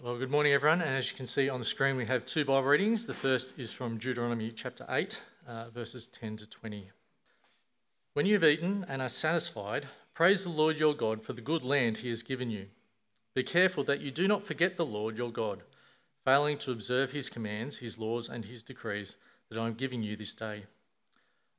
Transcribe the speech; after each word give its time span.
Well, 0.00 0.16
good 0.16 0.30
morning, 0.30 0.52
everyone. 0.52 0.80
And 0.80 0.94
as 0.94 1.10
you 1.10 1.16
can 1.16 1.26
see 1.26 1.48
on 1.48 1.58
the 1.58 1.64
screen, 1.64 1.96
we 1.96 2.06
have 2.06 2.24
two 2.24 2.44
Bible 2.44 2.62
readings. 2.62 3.04
The 3.04 3.14
first 3.14 3.58
is 3.58 3.72
from 3.72 3.98
Deuteronomy 3.98 4.52
chapter 4.52 4.86
8, 4.88 5.20
uh, 5.48 5.70
verses 5.70 6.06
10 6.06 6.36
to 6.36 6.48
20. 6.48 6.90
When 8.12 8.24
you 8.24 8.34
have 8.34 8.44
eaten 8.44 8.86
and 8.88 9.02
are 9.02 9.08
satisfied, 9.08 9.88
praise 10.14 10.44
the 10.44 10.50
Lord 10.50 10.78
your 10.78 10.94
God 10.94 11.24
for 11.24 11.32
the 11.32 11.40
good 11.40 11.64
land 11.64 11.96
he 11.96 12.10
has 12.10 12.22
given 12.22 12.48
you. 12.48 12.66
Be 13.34 13.42
careful 13.42 13.82
that 13.84 14.00
you 14.00 14.12
do 14.12 14.28
not 14.28 14.44
forget 14.44 14.76
the 14.76 14.86
Lord 14.86 15.18
your 15.18 15.32
God, 15.32 15.62
failing 16.24 16.58
to 16.58 16.70
observe 16.70 17.10
his 17.10 17.28
commands, 17.28 17.78
his 17.78 17.98
laws, 17.98 18.28
and 18.28 18.44
his 18.44 18.62
decrees 18.62 19.16
that 19.48 19.58
I 19.58 19.66
am 19.66 19.74
giving 19.74 20.04
you 20.04 20.14
this 20.16 20.32
day. 20.32 20.66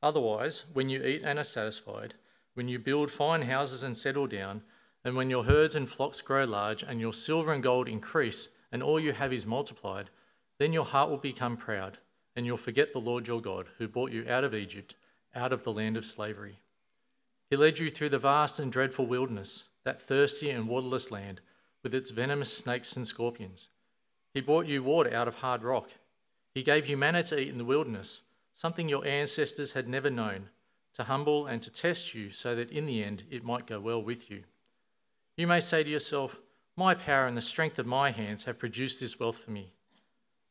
Otherwise, 0.01 0.63
when 0.71 0.87
you 0.87 1.03
eat 1.03 1.23
and 1.25 1.39
are 1.39 1.43
satisfied, 1.43 2.13
when 2.53 2.69
you 2.69 2.79
build 2.79 3.11
fine 3.11 3.41
houses 3.41 3.83
and 3.83 3.97
settle 3.97 4.27
down, 4.27 4.61
and 5.03 5.15
when 5.15 5.29
your 5.29 5.43
herds 5.43 5.75
and 5.75 5.89
flocks 5.89 6.21
grow 6.21 6.43
large, 6.43 6.83
and 6.83 6.99
your 6.99 7.13
silver 7.13 7.53
and 7.53 7.63
gold 7.63 7.87
increase, 7.87 8.57
and 8.71 8.83
all 8.83 8.99
you 8.99 9.13
have 9.13 9.31
is 9.31 9.45
multiplied, 9.45 10.09
then 10.57 10.73
your 10.73 10.85
heart 10.85 11.09
will 11.09 11.17
become 11.17 11.55
proud, 11.55 11.97
and 12.35 12.45
you'll 12.45 12.57
forget 12.57 12.93
the 12.93 12.99
Lord 12.99 13.27
your 13.27 13.41
God, 13.41 13.67
who 13.77 13.87
brought 13.87 14.11
you 14.11 14.25
out 14.29 14.43
of 14.43 14.53
Egypt, 14.53 14.95
out 15.33 15.53
of 15.53 15.63
the 15.63 15.71
land 15.71 15.97
of 15.97 16.05
slavery. 16.05 16.59
He 17.49 17.55
led 17.55 17.79
you 17.79 17.89
through 17.89 18.09
the 18.09 18.19
vast 18.19 18.59
and 18.59 18.71
dreadful 18.71 19.07
wilderness, 19.07 19.69
that 19.83 20.01
thirsty 20.01 20.49
and 20.49 20.67
waterless 20.67 21.11
land, 21.11 21.41
with 21.81 21.93
its 21.93 22.11
venomous 22.11 22.55
snakes 22.55 22.95
and 22.95 23.07
scorpions. 23.07 23.69
He 24.33 24.41
brought 24.41 24.67
you 24.67 24.83
water 24.83 25.13
out 25.13 25.27
of 25.27 25.35
hard 25.35 25.63
rock. 25.63 25.89
He 26.53 26.61
gave 26.61 26.87
you 26.87 26.97
manna 26.97 27.23
to 27.23 27.39
eat 27.39 27.47
in 27.47 27.57
the 27.57 27.65
wilderness, 27.65 28.21
something 28.53 28.89
your 28.89 29.05
ancestors 29.05 29.71
had 29.71 29.87
never 29.87 30.09
known, 30.09 30.49
to 30.93 31.05
humble 31.05 31.47
and 31.47 31.61
to 31.61 31.71
test 31.71 32.13
you, 32.13 32.29
so 32.29 32.53
that 32.55 32.71
in 32.71 32.85
the 32.85 33.03
end 33.03 33.23
it 33.31 33.43
might 33.43 33.65
go 33.65 33.79
well 33.79 34.03
with 34.03 34.29
you. 34.29 34.43
You 35.39 35.47
may 35.47 35.61
say 35.61 35.83
to 35.83 35.89
yourself, 35.89 36.37
My 36.75 36.93
power 36.93 37.25
and 37.25 37.37
the 37.37 37.41
strength 37.41 37.79
of 37.79 37.85
my 37.85 38.11
hands 38.11 38.43
have 38.43 38.59
produced 38.59 38.99
this 38.99 39.21
wealth 39.21 39.37
for 39.37 39.51
me. 39.51 39.71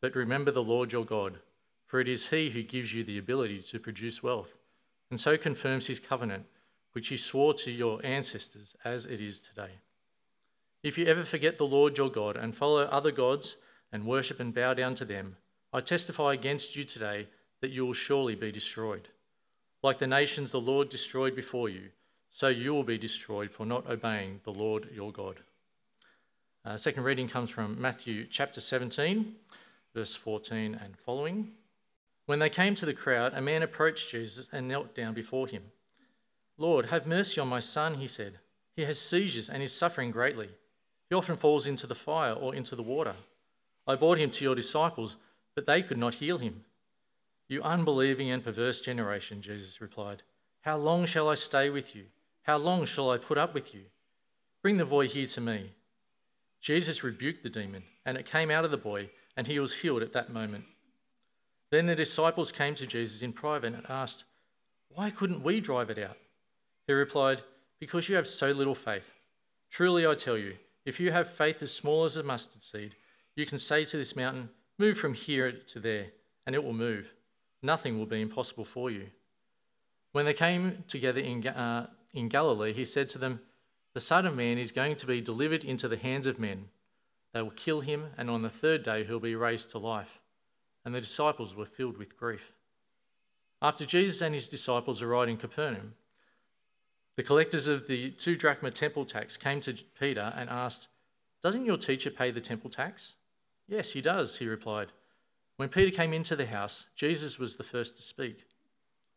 But 0.01 0.15
remember 0.15 0.51
the 0.51 0.63
Lord 0.63 0.93
your 0.93 1.05
God, 1.05 1.41
for 1.85 2.01
it 2.01 2.09
is 2.09 2.31
he 2.31 2.49
who 2.49 2.63
gives 2.63 2.95
you 2.95 3.05
the 3.05 3.19
ability 3.19 3.61
to 3.61 3.79
produce 3.79 4.23
wealth, 4.23 4.57
and 5.11 5.21
so 5.21 5.37
confirms 5.37 5.89
his 5.89 6.01
covenant, 6.01 6.47
which 6.93 7.09
he 7.09 7.19
swore 7.19 7.53
to 7.53 7.71
your 7.71 8.01
ancestors 8.03 8.77
as 8.83 9.05
it 9.05 9.21
is 9.21 9.43
today. 9.43 9.73
If 10.83 10.97
you 10.97 11.05
ever 11.05 11.23
forget 11.23 11.59
the 11.59 11.67
Lord 11.67 11.99
your 11.99 12.11
God 12.11 12.39
and 12.39 12.57
follow 12.57 12.85
other 12.85 13.11
gods 13.11 13.59
and 13.93 14.07
worship 14.07 14.41
and 14.41 14.55
bow 14.55 14.73
down 14.73 14.95
to 14.95 15.05
them, 15.05 15.37
I 15.71 15.83
testify 15.83 16.33
against 16.33 16.77
you 16.77 16.85
today 16.85 17.29
that 17.61 17.73
you 17.73 17.85
will 17.85 17.93
surely 17.93 18.37
be 18.37 18.51
destroyed. 18.51 19.09
Like 19.83 19.99
the 19.99 20.07
nations 20.07 20.51
the 20.51 20.63
Lord 20.63 20.89
destroyed 20.89 21.37
before 21.37 21.69
you, 21.69 21.91
so 22.31 22.49
you 22.49 22.75
will 22.75 22.85
be 22.85 22.99
destroyed 22.99 23.51
for 23.51 23.67
not 23.67 23.89
obeying 23.89 24.41
the 24.45 24.53
Lord 24.53 24.89
your 24.93 25.13
God. 25.13 25.41
Uh, 26.65 26.77
second 26.77 27.05
reading 27.05 27.29
comes 27.29 27.51
from 27.51 27.81
Matthew 27.81 28.27
chapter 28.27 28.61
17, 28.61 29.35
verse 29.95 30.15
14 30.15 30.79
and 30.83 30.97
following. 30.99 31.53
When 32.27 32.39
they 32.39 32.51
came 32.51 32.75
to 32.75 32.87
the 32.87 32.93
crowd, 32.95 33.33
a 33.35 33.41
man 33.41 33.63
approached 33.63 34.11
Jesus 34.11 34.49
and 34.53 34.69
knelt 34.69 34.95
down 34.95 35.15
before 35.15 35.47
him. 35.47 35.63
Lord, 36.59 36.87
have 36.87 37.07
mercy 37.07 37.41
on 37.41 37.49
my 37.49 37.61
son, 37.61 37.95
he 37.95 38.07
said. 38.07 38.39
He 38.77 38.85
has 38.85 39.01
seizures 39.01 39.49
and 39.49 39.63
is 39.63 39.73
suffering 39.73 40.11
greatly. 40.11 40.51
He 41.09 41.15
often 41.15 41.37
falls 41.37 41.67
into 41.67 41.87
the 41.87 41.95
fire 41.95 42.33
or 42.33 42.55
into 42.55 42.77
the 42.77 42.83
water. 42.83 43.15
I 43.87 43.95
brought 43.95 44.19
him 44.19 44.31
to 44.33 44.45
your 44.45 44.55
disciples, 44.55 45.17
but 45.55 45.67
they 45.67 45.83
could 45.83 45.97
not 45.97 46.17
heal 46.17 46.39
him. 46.39 46.65
You 47.49 47.63
unbelieving 47.63 48.31
and 48.31 48.45
perverse 48.45 48.81
generation, 48.83 49.41
Jesus 49.41 49.81
replied, 49.81 50.23
how 50.63 50.77
long 50.77 51.07
shall 51.07 51.29
I 51.29 51.35
stay 51.35 51.71
with 51.71 51.95
you? 51.95 52.05
How 52.49 52.57
long 52.57 52.87
shall 52.87 53.11
I 53.11 53.19
put 53.19 53.37
up 53.37 53.53
with 53.53 53.75
you? 53.75 53.83
Bring 54.63 54.79
the 54.79 54.87
boy 54.87 55.07
here 55.07 55.27
to 55.27 55.41
me. 55.43 55.75
Jesus 56.63 57.05
rebuked 57.05 57.43
the 57.43 57.51
demon, 57.51 57.83
and 58.07 58.17
it 58.17 58.25
came 58.25 58.51
out 58.51 58.65
of 58.65 58.71
the 58.71 58.79
boy, 58.79 59.11
and 59.37 59.47
he 59.47 59.59
was 59.59 59.81
healed 59.81 60.01
at 60.01 60.15
that 60.15 60.33
moment. 60.33 60.65
Then 61.71 61.85
the 61.85 61.95
disciples 61.95 62.51
came 62.51 62.75
to 62.77 62.87
Jesus 62.87 63.21
in 63.21 63.35
private 63.35 63.75
and 63.75 63.85
asked, 63.91 64.25
Why 64.89 65.11
couldn't 65.11 65.43
we 65.43 65.61
drive 65.61 65.91
it 65.91 65.99
out? 65.99 66.17
He 66.87 66.95
replied, 66.95 67.43
Because 67.81 68.09
you 68.09 68.17
have 68.17 68.27
so 68.27 68.51
little 68.51 68.75
faith. 68.75 69.13
Truly 69.71 70.07
I 70.07 70.15
tell 70.15 70.39
you, 70.39 70.55
if 70.87 70.99
you 70.99 71.13
have 71.13 71.29
faith 71.29 71.61
as 71.61 71.75
small 71.75 72.05
as 72.05 72.17
a 72.17 72.23
mustard 72.23 72.63
seed, 72.63 72.95
you 73.37 73.45
can 73.45 73.59
say 73.59 73.85
to 73.85 73.99
this 73.99 74.17
mountain, 74.17 74.49
Move 74.79 74.97
from 74.97 75.13
here 75.13 75.53
to 75.53 75.81
there, 75.81 76.07
and 76.47 76.55
it 76.55 76.65
will 76.65 76.73
move. 76.73 77.13
Nothing 77.63 77.99
will 77.99 78.07
be 78.07 78.23
impossible 78.23 78.65
for 78.65 78.91
you. 78.91 79.09
When 80.13 80.25
they 80.25 80.33
came 80.33 80.85
together 80.89 81.21
in, 81.21 81.47
uh, 81.47 81.89
in 82.13 82.29
Galilee, 82.29 82.73
he 82.73 82.85
said 82.85 83.09
to 83.11 83.19
them, 83.19 83.41
The 83.95 84.01
Son 84.01 84.27
of 84.27 84.37
Man 84.37 84.59
is 84.59 84.73
going 84.73 84.97
to 84.97 85.07
be 85.07 85.21
delivered 85.21 85.65
into 85.65 85.89
the 85.89 85.97
hands 85.97 86.27
of 86.27 86.39
men. 86.39 86.67
They 87.33 87.43
will 87.43 87.51
kill 87.51 87.81
him, 87.81 88.11
and 88.17 88.31
on 88.31 88.43
the 88.43 88.51
third 88.51 88.83
day 88.83 89.05
he'll 89.05 89.21
be 89.21 89.35
raised 89.35 89.71
to 89.71 89.79
life. 89.79 90.19
And 90.85 90.95
the 90.95 91.01
disciples 91.01 91.55
were 91.55 91.67
filled 91.67 91.99
with 91.99 92.17
grief. 92.17 92.53
After 93.61 93.85
Jesus 93.85 94.23
and 94.23 94.35
his 94.35 94.49
disciples 94.49 95.03
arrived 95.03 95.31
in 95.31 95.37
Capernaum, 95.37 95.95
the 97.17 97.25
collectors 97.25 97.67
of 97.67 97.89
the 97.89 98.11
two 98.13 98.37
drachma 98.37 98.71
temple 98.71 99.05
tax 99.05 99.37
came 99.37 99.61
to 99.63 99.75
Peter 99.99 100.33
and 100.37 100.49
asked, 100.49 100.89
Doesn't 101.43 101.67
your 101.67 101.77
teacher 101.77 102.11
pay 102.11 102.31
the 102.31 102.41
temple 102.41 102.71
tax? 102.71 103.17
Yes, 103.67 103.93
he 103.93 104.01
does, 104.01 104.37
he 104.37 104.49
replied. 104.49 104.93
When 105.57 105.69
Peter 105.69 105.91
came 105.95 106.13
into 106.13 106.37
the 106.37 106.47
house, 106.47 106.87
Jesus 106.95 107.39
was 107.39 107.57
the 107.57 107.65
first 107.65 107.97
to 107.97 108.03
speak. 108.03 108.47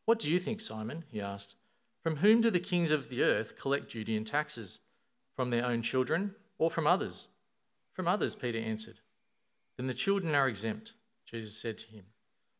What 0.05 0.17
do 0.17 0.31
you 0.31 0.39
think, 0.39 0.59
Simon? 0.59 1.05
he 1.11 1.21
asked. 1.21 1.55
From 2.01 2.17
whom 2.17 2.41
do 2.41 2.49
the 2.49 2.59
kings 2.59 2.91
of 2.91 3.09
the 3.09 3.21
earth 3.21 3.59
collect 3.59 3.91
duty 3.91 4.17
and 4.17 4.25
taxes? 4.25 4.79
From 5.35 5.49
their 5.49 5.65
own 5.65 5.81
children 5.81 6.35
or 6.57 6.71
from 6.71 6.87
others? 6.87 7.27
From 7.93 8.07
others, 8.07 8.35
Peter 8.35 8.57
answered. 8.57 8.99
Then 9.77 9.87
the 9.87 9.93
children 9.93 10.33
are 10.33 10.47
exempt, 10.47 10.93
Jesus 11.25 11.55
said 11.55 11.77
to 11.79 11.87
him. 11.87 12.05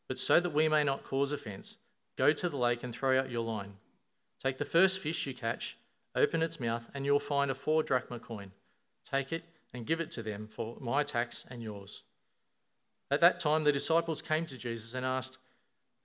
But 0.08 0.18
so 0.18 0.40
that 0.40 0.50
we 0.52 0.68
may 0.68 0.84
not 0.84 1.04
cause 1.04 1.32
offense, 1.32 1.78
go 2.16 2.32
to 2.32 2.48
the 2.48 2.56
lake 2.56 2.82
and 2.82 2.94
throw 2.94 3.18
out 3.18 3.30
your 3.30 3.44
line. 3.44 3.74
Take 4.38 4.58
the 4.58 4.64
first 4.64 4.98
fish 4.98 5.26
you 5.26 5.34
catch, 5.34 5.76
open 6.14 6.42
its 6.42 6.60
mouth, 6.60 6.90
and 6.94 7.04
you'll 7.04 7.18
find 7.18 7.50
a 7.50 7.54
four 7.54 7.82
drachma 7.82 8.18
coin. 8.18 8.52
Take 9.04 9.32
it 9.32 9.44
and 9.72 9.86
give 9.86 10.00
it 10.00 10.10
to 10.12 10.22
them 10.22 10.48
for 10.48 10.76
my 10.80 11.02
tax 11.02 11.44
and 11.50 11.62
yours. 11.62 12.02
At 13.10 13.20
that 13.20 13.40
time, 13.40 13.64
the 13.64 13.72
disciples 13.72 14.22
came 14.22 14.46
to 14.46 14.58
Jesus 14.58 14.94
and 14.94 15.04
asked, 15.04 15.38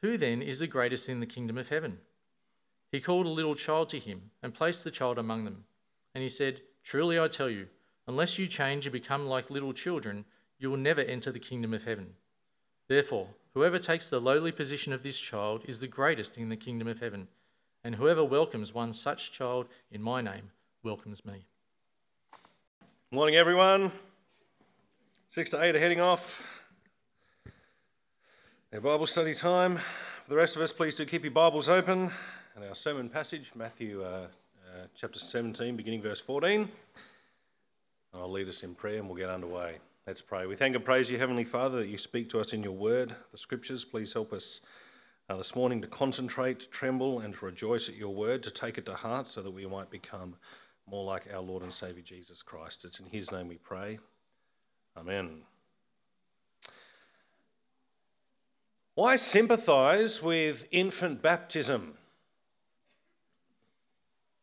Who 0.01 0.17
then 0.17 0.41
is 0.41 0.59
the 0.59 0.67
greatest 0.67 1.09
in 1.09 1.19
the 1.19 1.25
kingdom 1.25 1.57
of 1.57 1.69
heaven? 1.69 1.99
He 2.91 3.01
called 3.01 3.25
a 3.25 3.29
little 3.29 3.55
child 3.55 3.89
to 3.89 3.99
him 3.99 4.31
and 4.41 4.53
placed 4.53 4.83
the 4.83 4.91
child 4.91 5.17
among 5.17 5.45
them. 5.45 5.65
And 6.15 6.21
he 6.21 6.29
said, 6.29 6.61
Truly 6.83 7.19
I 7.19 7.27
tell 7.27 7.49
you, 7.49 7.67
unless 8.07 8.39
you 8.39 8.47
change 8.47 8.85
and 8.85 8.93
become 8.93 9.27
like 9.27 9.49
little 9.49 9.73
children, 9.73 10.25
you 10.57 10.69
will 10.69 10.77
never 10.77 11.01
enter 11.01 11.31
the 11.31 11.39
kingdom 11.39 11.73
of 11.73 11.83
heaven. 11.83 12.13
Therefore, 12.87 13.27
whoever 13.53 13.77
takes 13.77 14.09
the 14.09 14.21
lowly 14.21 14.51
position 14.51 14.93
of 14.93 15.03
this 15.03 15.19
child 15.19 15.63
is 15.65 15.79
the 15.79 15.87
greatest 15.87 16.37
in 16.37 16.49
the 16.49 16.55
kingdom 16.55 16.87
of 16.87 16.99
heaven, 16.99 17.27
and 17.83 17.95
whoever 17.95 18.23
welcomes 18.23 18.73
one 18.73 18.93
such 18.93 19.33
child 19.33 19.67
in 19.91 20.01
my 20.01 20.21
name 20.21 20.51
welcomes 20.83 21.25
me. 21.25 21.45
Morning, 23.11 23.35
everyone. 23.35 23.91
Six 25.29 25.49
to 25.49 25.61
eight 25.61 25.75
are 25.75 25.79
heading 25.79 25.99
off. 25.99 26.47
Our 28.73 28.79
Bible 28.79 29.07
study 29.07 29.35
time. 29.35 29.77
For 30.23 30.29
the 30.29 30.35
rest 30.37 30.55
of 30.55 30.61
us, 30.61 30.71
please 30.71 30.95
do 30.95 31.05
keep 31.05 31.23
your 31.23 31.31
Bibles 31.31 31.67
open 31.67 32.11
and 32.57 32.65
our 32.65 32.73
sermon 32.73 33.07
passage, 33.07 33.51
Matthew 33.53 34.01
uh, 34.01 34.07
uh, 34.07 34.87
chapter 34.95 35.19
17, 35.19 35.75
beginning 35.75 36.01
verse 36.01 36.19
14. 36.19 36.67
I'll 38.15 38.31
lead 38.31 38.49
us 38.49 38.63
in 38.63 38.73
prayer 38.73 38.97
and 38.97 39.07
we'll 39.07 39.15
get 39.15 39.29
underway. 39.29 39.77
Let's 40.07 40.23
pray. 40.23 40.47
We 40.47 40.55
thank 40.55 40.75
and 40.75 40.83
praise 40.83 41.11
you, 41.11 41.19
Heavenly 41.19 41.43
Father, 41.43 41.77
that 41.77 41.87
you 41.87 41.99
speak 41.99 42.31
to 42.31 42.39
us 42.39 42.53
in 42.53 42.63
your 42.63 42.71
word, 42.71 43.15
the 43.31 43.37
scriptures. 43.37 43.85
Please 43.85 44.13
help 44.13 44.33
us 44.33 44.61
uh, 45.29 45.35
this 45.35 45.55
morning 45.55 45.81
to 45.81 45.87
concentrate, 45.87 46.61
to 46.61 46.67
tremble, 46.69 47.19
and 47.19 47.35
to 47.35 47.45
rejoice 47.45 47.89
at 47.89 47.95
your 47.95 48.15
word, 48.15 48.41
to 48.41 48.49
take 48.49 48.79
it 48.79 48.87
to 48.87 48.95
heart 48.95 49.27
so 49.27 49.43
that 49.43 49.51
we 49.51 49.67
might 49.67 49.91
become 49.91 50.37
more 50.87 51.03
like 51.03 51.31
our 51.31 51.41
Lord 51.41 51.61
and 51.61 51.71
Saviour 51.71 52.03
Jesus 52.03 52.41
Christ. 52.41 52.83
It's 52.85 52.99
in 52.99 53.05
his 53.05 53.31
name 53.31 53.49
we 53.49 53.57
pray. 53.57 53.99
Amen. 54.97 55.41
Why 58.95 59.15
sympathise 59.15 60.23
with 60.23 60.67
infant 60.71 61.21
baptism? 61.21 61.99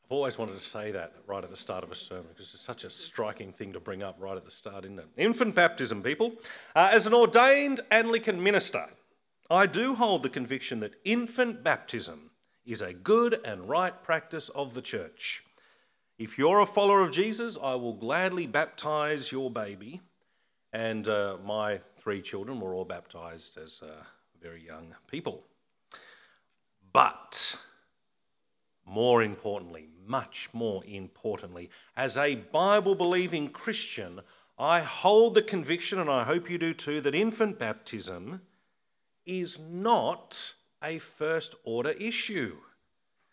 I've 0.07 0.13
always 0.13 0.37
wanted 0.37 0.53
to 0.53 0.61
say 0.61 0.91
that 0.91 1.15
right 1.27 1.43
at 1.43 1.49
the 1.49 1.57
start 1.57 1.83
of 1.83 1.91
a 1.91 1.95
sermon 1.95 2.27
because 2.29 2.53
it's 2.53 2.63
such 2.63 2.85
a 2.85 2.91
striking 2.91 3.53
thing 3.53 3.73
to 3.73 3.81
bring 3.81 4.03
up 4.03 4.17
right 4.19 4.37
at 4.37 4.45
the 4.45 4.51
start, 4.51 4.85
isn't 4.85 4.99
it? 4.99 5.09
Infant 5.17 5.55
baptism, 5.55 6.03
people. 6.03 6.35
Uh, 6.77 6.91
as 6.93 7.07
an 7.07 7.15
ordained 7.15 7.81
Anglican 7.91 8.43
minister, 8.43 8.87
I 9.51 9.65
do 9.67 9.95
hold 9.95 10.23
the 10.23 10.29
conviction 10.29 10.81
that 10.81 10.97
infant 11.05 11.65
baptism 11.65 12.33
is 12.67 12.83
a 12.83 12.93
good 12.93 13.41
and 13.47 13.67
right 13.67 14.03
practice 14.03 14.51
of 14.51 14.75
the 14.75 14.83
church. 14.83 15.43
If 16.19 16.39
you're 16.39 16.61
a 16.61 16.67
follower 16.67 17.01
of 17.01 17.11
Jesus, 17.11 17.57
I 17.61 17.75
will 17.75 17.95
gladly 17.95 18.47
baptize 18.47 19.33
your 19.33 19.51
baby. 19.51 20.03
And 20.71 21.09
uh, 21.09 21.39
my 21.43 21.81
three 21.97 22.21
children 22.21 22.61
were 22.61 22.75
all 22.75 22.85
baptized 22.85 23.57
as 23.57 23.81
uh, 23.83 24.03
very 24.43 24.65
young 24.67 24.95
people. 25.11 25.45
But 26.93 27.57
more 28.87 29.23
importantly, 29.23 29.89
much 30.07 30.49
more 30.53 30.83
importantly, 30.87 31.71
as 31.97 32.17
a 32.17 32.37
Bible 32.37 32.95
believing 32.95 33.49
Christian, 33.49 34.21
I 34.59 34.81
hold 34.81 35.35
the 35.35 35.43
conviction, 35.43 35.99
and 35.99 36.11
I 36.11 36.25
hope 36.25 36.51
you 36.51 36.59
do 36.59 36.75
too, 36.75 37.01
that 37.01 37.15
infant 37.15 37.59
baptism 37.59 38.43
is 39.27 39.59
not 39.59 40.55
a 40.83 40.99
first 40.99 41.55
order 41.65 41.91
issue. 41.91 42.59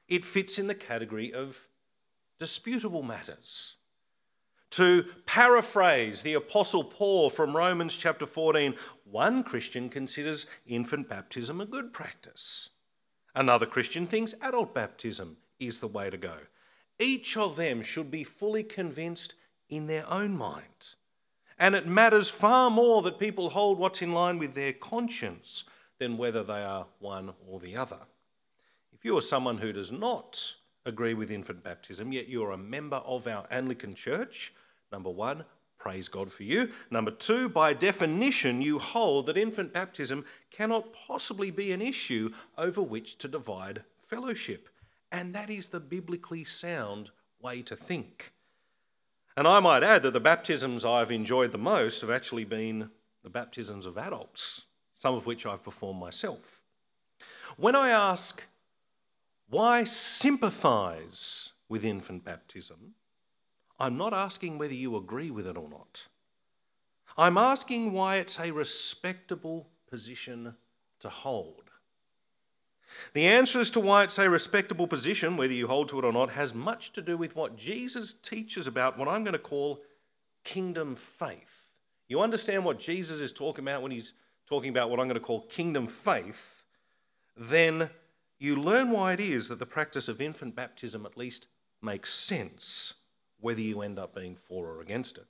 It 0.07 0.25
fits 0.25 0.57
in 0.57 0.67
the 0.67 0.75
category 0.75 1.33
of 1.33 1.67
disputable 2.39 3.03
matters. 3.03 3.75
To 4.71 5.05
paraphrase 5.25 6.21
the 6.21 6.33
Apostle 6.33 6.85
Paul 6.85 7.29
from 7.29 7.55
Romans 7.55 7.97
chapter 7.97 8.25
14, 8.25 8.73
one 9.03 9.43
Christian 9.43 9.89
considers 9.89 10.45
infant 10.65 11.09
baptism 11.09 11.59
a 11.59 11.65
good 11.65 11.91
practice. 11.91 12.69
Another 13.35 13.65
Christian 13.65 14.07
thinks 14.07 14.33
adult 14.41 14.73
baptism 14.73 15.37
is 15.61 15.79
the 15.79 15.87
way 15.87 16.09
to 16.09 16.17
go. 16.17 16.35
Each 16.99 17.37
of 17.37 17.55
them 17.55 17.81
should 17.81 18.11
be 18.11 18.25
fully 18.25 18.63
convinced 18.63 19.35
in 19.69 19.87
their 19.87 20.05
own 20.11 20.37
mind. 20.37 20.95
And 21.57 21.75
it 21.75 21.87
matters 21.87 22.29
far 22.29 22.69
more 22.69 23.01
that 23.03 23.19
people 23.19 23.51
hold 23.51 23.77
what's 23.77 24.01
in 24.01 24.11
line 24.11 24.39
with 24.39 24.55
their 24.55 24.73
conscience 24.73 25.63
than 25.99 26.17
whether 26.17 26.43
they 26.43 26.63
are 26.63 26.87
one 26.99 27.33
or 27.47 27.59
the 27.59 27.77
other. 27.77 27.99
If 28.91 29.05
you 29.05 29.17
are 29.17 29.21
someone 29.21 29.59
who 29.59 29.71
does 29.71 29.91
not 29.91 30.55
agree 30.85 31.13
with 31.13 31.31
infant 31.31 31.63
baptism, 31.63 32.11
yet 32.11 32.27
you're 32.27 32.51
a 32.51 32.57
member 32.57 32.97
of 32.97 33.27
our 33.27 33.45
Anglican 33.51 33.93
Church, 33.93 34.53
number 34.91 35.11
one, 35.11 35.45
praise 35.77 36.07
God 36.07 36.31
for 36.31 36.43
you. 36.43 36.71
Number 36.89 37.11
two, 37.11 37.49
by 37.49 37.73
definition, 37.73 38.61
you 38.61 38.79
hold 38.79 39.27
that 39.27 39.37
infant 39.37 39.73
baptism 39.73 40.25
cannot 40.49 40.93
possibly 40.93 41.51
be 41.51 41.71
an 41.71 41.81
issue 41.81 42.31
over 42.57 42.81
which 42.81 43.17
to 43.19 43.27
divide 43.27 43.83
fellowship. 43.99 44.69
And 45.11 45.33
that 45.35 45.49
is 45.49 45.69
the 45.69 45.79
biblically 45.79 46.43
sound 46.43 47.11
way 47.41 47.61
to 47.63 47.75
think. 47.75 48.33
And 49.35 49.47
I 49.47 49.59
might 49.59 49.83
add 49.83 50.03
that 50.03 50.13
the 50.13 50.19
baptisms 50.19 50.85
I've 50.85 51.11
enjoyed 51.11 51.51
the 51.51 51.57
most 51.57 52.01
have 52.01 52.09
actually 52.09 52.45
been 52.45 52.89
the 53.23 53.29
baptisms 53.29 53.85
of 53.85 53.97
adults, 53.97 54.65
some 54.95 55.15
of 55.15 55.25
which 55.25 55.45
I've 55.45 55.63
performed 55.63 55.99
myself. 55.99 56.63
When 57.57 57.75
I 57.75 57.89
ask, 57.89 58.45
why 59.49 59.83
sympathise 59.83 61.53
with 61.67 61.85
infant 61.85 62.23
baptism? 62.23 62.95
I'm 63.79 63.97
not 63.97 64.13
asking 64.13 64.57
whether 64.57 64.73
you 64.73 64.95
agree 64.95 65.31
with 65.31 65.47
it 65.47 65.57
or 65.57 65.69
not. 65.69 66.07
I'm 67.17 67.37
asking 67.37 67.91
why 67.91 68.17
it's 68.17 68.39
a 68.39 68.51
respectable 68.51 69.67
position 69.89 70.55
to 70.99 71.09
hold. 71.09 71.60
The 73.13 73.25
answer 73.25 73.59
as 73.59 73.71
to 73.71 73.79
why 73.79 74.03
it's 74.03 74.17
a 74.17 74.29
respectable 74.29 74.87
position, 74.87 75.37
whether 75.37 75.53
you 75.53 75.67
hold 75.67 75.89
to 75.89 75.99
it 75.99 76.05
or 76.05 76.13
not, 76.13 76.31
has 76.31 76.53
much 76.53 76.91
to 76.93 77.01
do 77.01 77.17
with 77.17 77.35
what 77.35 77.57
Jesus 77.57 78.13
teaches 78.13 78.67
about 78.67 78.97
what 78.97 79.07
I'm 79.07 79.23
going 79.23 79.33
to 79.33 79.39
call 79.39 79.81
kingdom 80.43 80.95
faith. 80.95 81.75
You 82.07 82.21
understand 82.21 82.65
what 82.65 82.79
Jesus 82.79 83.19
is 83.19 83.31
talking 83.31 83.63
about 83.63 83.81
when 83.81 83.91
he's 83.91 84.13
talking 84.47 84.69
about 84.69 84.89
what 84.89 84.99
I'm 84.99 85.07
going 85.07 85.19
to 85.19 85.25
call 85.25 85.41
kingdom 85.41 85.87
faith, 85.87 86.65
then 87.37 87.89
you 88.39 88.55
learn 88.55 88.91
why 88.91 89.13
it 89.13 89.19
is 89.19 89.47
that 89.49 89.59
the 89.59 89.65
practice 89.65 90.07
of 90.07 90.19
infant 90.19 90.55
baptism 90.55 91.05
at 91.05 91.17
least 91.17 91.47
makes 91.81 92.13
sense, 92.13 92.95
whether 93.39 93.61
you 93.61 93.81
end 93.81 93.97
up 93.99 94.15
being 94.15 94.35
for 94.35 94.67
or 94.67 94.81
against 94.81 95.17
it. 95.17 95.27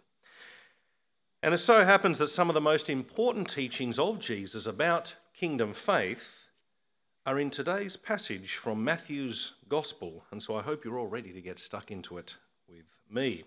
And 1.43 1.53
it 1.53 1.59
so 1.59 1.83
happens 1.83 2.19
that 2.19 2.29
some 2.29 2.49
of 2.49 2.53
the 2.53 2.61
most 2.61 2.89
important 2.89 3.49
teachings 3.49 3.97
of 3.97 4.19
Jesus 4.19 4.65
about 4.65 5.15
kingdom 5.33 5.73
faith 5.73 6.49
are 7.25 7.39
in 7.39 7.51
today's 7.51 7.97
passage 7.97 8.55
from 8.55 8.83
Matthew's 8.83 9.53
Gospel, 9.69 10.25
and 10.31 10.41
so 10.41 10.55
I 10.55 10.63
hope 10.63 10.83
you're 10.83 10.97
all 10.97 11.07
ready 11.07 11.31
to 11.33 11.41
get 11.41 11.59
stuck 11.59 11.91
into 11.91 12.17
it 12.17 12.35
with 12.67 13.01
me. 13.09 13.43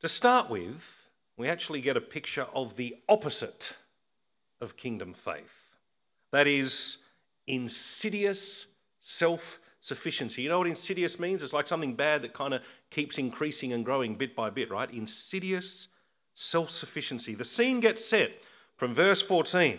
To 0.00 0.08
start 0.08 0.50
with, 0.50 1.08
we 1.36 1.48
actually 1.48 1.80
get 1.80 1.96
a 1.96 2.00
picture 2.00 2.46
of 2.52 2.76
the 2.76 2.96
opposite 3.08 3.76
of 4.60 4.76
kingdom 4.76 5.14
faith 5.14 5.76
that 6.32 6.46
is, 6.46 6.98
insidious 7.46 8.66
self 9.00 9.60
sufficiency. 9.80 10.42
You 10.42 10.48
know 10.48 10.58
what 10.58 10.66
insidious 10.66 11.18
means? 11.18 11.42
It's 11.42 11.52
like 11.52 11.66
something 11.66 11.94
bad 11.94 12.22
that 12.22 12.34
kind 12.34 12.52
of 12.52 12.62
keeps 12.90 13.16
increasing 13.16 13.72
and 13.72 13.84
growing 13.84 14.16
bit 14.16 14.34
by 14.34 14.50
bit, 14.50 14.70
right? 14.70 14.90
Insidious 14.92 15.88
self 16.34 16.70
sufficiency. 16.70 17.34
The 17.34 17.44
scene 17.44 17.80
gets 17.80 18.04
set 18.04 18.42
from 18.76 18.92
verse 18.92 19.22
14. 19.22 19.78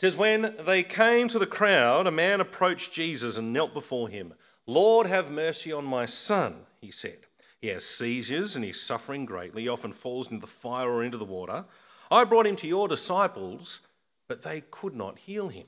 Says, 0.00 0.16
When 0.16 0.54
they 0.64 0.82
came 0.82 1.28
to 1.28 1.38
the 1.38 1.46
crowd, 1.46 2.06
a 2.06 2.12
man 2.12 2.40
approached 2.40 2.92
Jesus 2.92 3.36
and 3.36 3.52
knelt 3.52 3.74
before 3.74 4.08
him. 4.08 4.34
Lord, 4.66 5.06
have 5.06 5.30
mercy 5.30 5.72
on 5.72 5.84
my 5.84 6.06
son, 6.06 6.66
he 6.80 6.90
said. 6.90 7.18
He 7.60 7.68
has 7.68 7.84
seizures 7.84 8.54
and 8.54 8.64
he's 8.64 8.80
suffering 8.80 9.24
greatly. 9.24 9.62
He 9.62 9.68
often 9.68 9.92
falls 9.92 10.28
into 10.28 10.40
the 10.40 10.46
fire 10.46 10.88
or 10.88 11.02
into 11.02 11.18
the 11.18 11.24
water. 11.24 11.64
I 12.10 12.24
brought 12.24 12.46
him 12.46 12.56
to 12.56 12.68
your 12.68 12.86
disciples, 12.86 13.80
but 14.28 14.42
they 14.42 14.62
could 14.70 14.94
not 14.94 15.18
heal 15.18 15.48
him. 15.48 15.66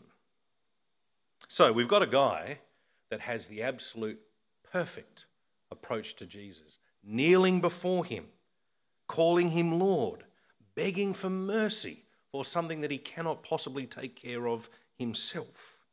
So 1.49 1.73
we've 1.73 1.89
got 1.89 2.03
a 2.03 2.07
guy 2.07 2.61
that 3.09 3.21
has 3.21 3.49
the 3.49 3.63
absolute 3.63 4.21
perfect 4.73 5.27
approach 5.73 6.15
to 6.17 6.27
Jesus, 6.27 6.79
kneeling 7.03 7.61
before 7.61 8.05
him, 8.05 8.27
calling 9.09 9.49
him 9.49 9.81
Lord, 9.81 10.25
begging 10.77 11.13
for 11.13 11.29
mercy 11.31 12.05
for 12.33 12.45
something 12.45 12.81
that 12.81 12.91
he 12.91 12.99
cannot 12.99 13.43
possibly 13.43 13.87
take 13.87 14.15
care 14.15 14.47
of 14.47 14.69
himself. 14.99 15.85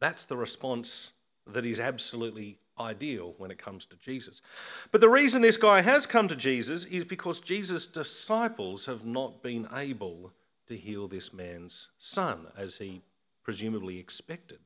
That's 0.00 0.24
the 0.24 0.36
response 0.36 1.12
that 1.46 1.64
is 1.64 1.80
absolutely 1.80 2.58
ideal 2.78 3.34
when 3.38 3.50
it 3.50 3.58
comes 3.58 3.86
to 3.86 3.96
Jesus. 3.96 4.42
But 4.90 5.00
the 5.00 5.08
reason 5.08 5.42
this 5.42 5.56
guy 5.56 5.80
has 5.80 6.06
come 6.06 6.28
to 6.28 6.36
Jesus 6.36 6.84
is 6.84 7.04
because 7.04 7.40
Jesus' 7.40 7.86
disciples 7.86 8.86
have 8.86 9.04
not 9.04 9.42
been 9.42 9.66
able 9.74 10.32
to 10.66 10.76
heal 10.76 11.08
this 11.08 11.32
man's 11.32 11.88
son 11.98 12.48
as 12.56 12.76
he 12.76 13.02
presumably 13.42 13.98
expected. 13.98 14.58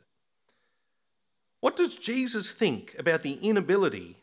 What 1.61 1.77
does 1.77 1.99
Jesus 1.99 2.53
think 2.53 2.97
about 2.99 3.23
the 3.23 3.35
inability 3.35 4.17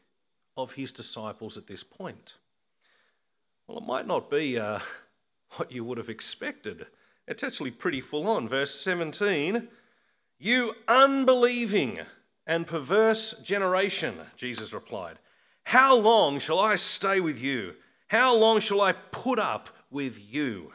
of 0.57 0.73
his 0.73 0.91
disciples 0.91 1.57
at 1.57 1.67
this 1.67 1.83
point? 1.83 2.35
Well, 3.67 3.77
it 3.77 3.85
might 3.85 4.07
not 4.07 4.31
be 4.31 4.57
uh, 4.57 4.79
what 5.55 5.71
you 5.71 5.83
would 5.83 5.97
have 5.97 6.09
expected. 6.09 6.87
It's 7.27 7.43
actually 7.43 7.71
pretty 7.71 8.01
full 8.01 8.27
on. 8.27 8.47
Verse 8.47 8.73
17 8.75 9.67
You 10.39 10.73
unbelieving 10.87 11.99
and 12.45 12.65
perverse 12.65 13.33
generation, 13.41 14.15
Jesus 14.35 14.73
replied, 14.73 15.19
How 15.63 15.95
long 15.95 16.39
shall 16.39 16.59
I 16.59 16.77
stay 16.77 17.19
with 17.19 17.41
you? 17.41 17.75
How 18.07 18.35
long 18.35 18.61
shall 18.61 18.81
I 18.81 18.93
put 18.93 19.37
up 19.37 19.69
with 19.91 20.33
you? 20.33 20.73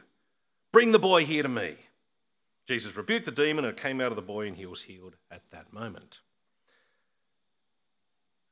Bring 0.71 0.93
the 0.93 0.99
boy 0.99 1.25
here 1.25 1.43
to 1.43 1.49
me. 1.49 1.77
Jesus 2.67 2.97
rebuked 2.97 3.25
the 3.25 3.33
demon, 3.33 3.65
and 3.65 3.77
it 3.77 3.83
came 3.83 4.01
out 4.01 4.13
of 4.13 4.17
the 4.17 4.23
boy, 4.23 4.47
and 4.47 4.57
he 4.57 4.67
was 4.67 4.83
healed 4.83 5.17
at 5.31 5.51
that 5.51 5.73
moment. 5.73 6.21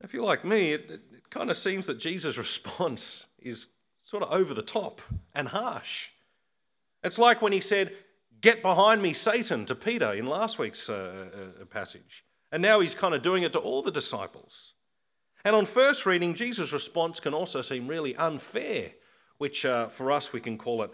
If 0.03 0.15
you're 0.15 0.25
like 0.25 0.45
me, 0.45 0.73
it, 0.73 0.91
it, 0.91 1.31
kind 1.31 1.51
of 1.51 1.57
seems 1.57 1.87
that 1.87 1.99
Jesus' 1.99 2.39
response 2.39 3.27
is 3.39 3.69
sort 4.11 4.25
of 4.25 4.33
over 4.33 4.53
the 4.53 4.63
top 4.63 5.01
and 5.37 5.47
harsh. 5.47 6.09
It's 7.05 7.17
like 7.17 7.41
when 7.41 7.53
he 7.53 7.61
said, 7.61 7.95
Get 8.41 8.61
behind 8.61 9.03
me, 9.03 9.13
Satan, 9.13 9.67
to 9.67 9.75
Peter 9.75 10.15
in 10.15 10.27
last 10.27 10.59
week's 10.59 10.89
uh, 10.89 11.27
uh, 11.61 11.65
passage. 11.67 12.25
And 12.51 12.61
now 12.63 12.81
he's 12.81 12.95
kind 12.95 13.15
of 13.15 13.23
doing 13.23 13.43
it 13.45 13.53
to 13.53 13.59
all 13.59 13.83
the 13.83 13.93
disciples. 13.93 14.73
And 15.45 15.55
on 15.55 15.67
first 15.67 16.07
reading, 16.07 16.35
Jesus' 16.35 16.73
response 16.73 17.21
can 17.21 17.35
also 17.35 17.61
seem 17.61 17.87
really 17.87 18.17
unfair, 18.17 18.93
which 19.39 19.65
uh, 19.65 19.89
for 19.89 20.11
us 20.11 20.33
we 20.33 20.41
can 20.41 20.59
call 20.59 20.83
it 20.83 20.91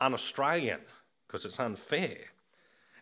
un 0.00 0.14
Australian, 0.14 0.80
because 1.26 1.44
it's 1.44 1.60
unfair. 1.60 2.16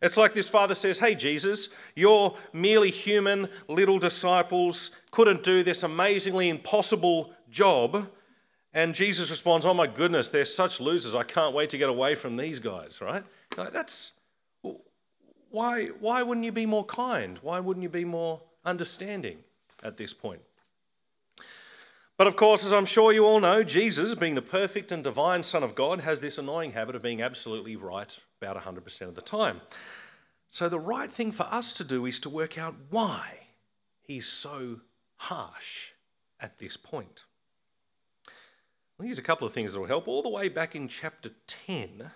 It's 0.01 0.17
like 0.17 0.33
this 0.33 0.49
father 0.49 0.75
says, 0.75 0.99
Hey, 0.99 1.15
Jesus, 1.15 1.69
your 1.95 2.37
merely 2.53 2.91
human 2.91 3.49
little 3.69 4.01
disciples 4.01 4.91
couldn't 5.13 5.45
do 5.45 5.63
this 5.63 5.85
amazingly 5.85 6.49
impossible 6.49 7.33
job. 7.49 8.09
And 8.75 8.95
Jesus 8.95 9.31
responds, 9.31 9.67
Oh 9.67 9.75
my 9.75 9.87
goodness, 9.87 10.29
they're 10.29 10.45
such 10.45 10.81
losers. 10.81 11.15
I 11.15 11.25
can't 11.25 11.55
wait 11.55 11.71
to 11.71 11.79
get 11.79 11.89
away 11.89 12.15
from 12.15 12.37
these 12.37 12.59
guys, 12.59 13.01
right? 13.01 13.25
Like, 13.57 13.73
that's 13.73 14.13
why, 15.51 15.87
why 16.01 16.23
wouldn't 16.23 16.45
you 16.45 16.53
be 16.53 16.67
more 16.67 16.85
kind? 16.85 17.39
Why 17.43 17.61
wouldn't 17.61 17.83
you 17.83 17.91
be 17.91 18.05
more 18.05 18.41
understanding 18.65 19.39
at 19.83 19.99
this 19.99 20.15
point? 20.15 20.41
But 22.17 22.27
of 22.27 22.37
course, 22.37 22.65
as 22.65 22.73
I'm 22.73 22.87
sure 22.87 23.13
you 23.13 23.25
all 23.25 23.41
know, 23.41 23.63
Jesus, 23.63 24.15
being 24.15 24.35
the 24.35 24.43
perfect 24.43 24.93
and 24.93 25.03
divine 25.03 25.43
Son 25.43 25.63
of 25.63 25.75
God, 25.75 26.01
has 26.01 26.21
this 26.21 26.39
annoying 26.39 26.73
habit 26.73 26.95
of 26.95 27.03
being 27.03 27.21
absolutely 27.21 27.77
right 27.77 28.19
about 28.41 28.63
100% 28.63 29.03
of 29.03 29.15
the 29.15 29.21
time. 29.21 29.61
So 30.49 30.69
the 30.69 30.79
right 30.79 31.11
thing 31.11 31.33
for 31.33 31.45
us 31.51 31.73
to 31.75 31.85
do 31.85 32.07
is 32.07 32.21
to 32.21 32.31
work 32.31 32.57
out 32.59 32.75
why 32.91 33.41
he's 34.03 34.27
so 34.27 34.81
harsh 35.17 35.93
at 36.41 36.59
this 36.59 36.77
point. 36.77 37.25
Well, 38.99 39.07
here's 39.07 39.19
a 39.19 39.23
couple 39.23 39.47
of 39.47 39.53
things 39.53 39.73
that 39.73 39.81
will 39.81 39.87
help. 39.87 40.07
All 40.07 40.23
the 40.23 40.29
way 40.29 40.49
back 40.49 40.75
in 40.75 40.89
chapter 40.89 41.31
10, 41.47 42.11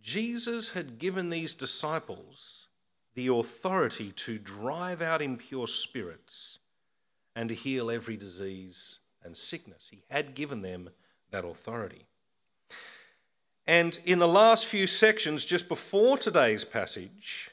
Jesus 0.00 0.70
had 0.70 0.98
given 0.98 1.30
these 1.30 1.54
disciples 1.54 2.66
the 3.14 3.28
authority 3.28 4.10
to 4.12 4.38
drive 4.38 5.02
out 5.02 5.22
impure 5.22 5.66
spirits 5.66 6.58
and 7.36 7.48
to 7.48 7.54
heal 7.54 7.90
every 7.90 8.16
disease 8.16 8.98
and 9.22 9.36
sickness. 9.36 9.88
He 9.90 10.02
had 10.10 10.34
given 10.34 10.62
them 10.62 10.90
that 11.30 11.44
authority. 11.44 12.06
And 13.66 13.98
in 14.04 14.18
the 14.18 14.28
last 14.28 14.66
few 14.66 14.86
sections, 14.86 15.44
just 15.44 15.68
before 15.68 16.18
today's 16.18 16.64
passage, 16.64 17.50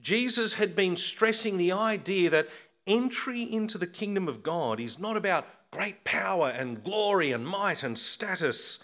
Jesus 0.00 0.54
had 0.54 0.76
been 0.76 0.96
stressing 0.96 1.56
the 1.56 1.72
idea 1.72 2.28
that 2.30 2.48
entry 2.86 3.42
into 3.42 3.78
the 3.78 3.86
kingdom 3.86 4.28
of 4.28 4.42
God 4.42 4.78
is 4.78 4.98
not 4.98 5.16
about 5.16 5.46
great 5.76 6.04
power 6.04 6.48
and 6.48 6.82
glory 6.82 7.32
and 7.32 7.46
might 7.46 7.82
and 7.82 7.98
status, 7.98 8.78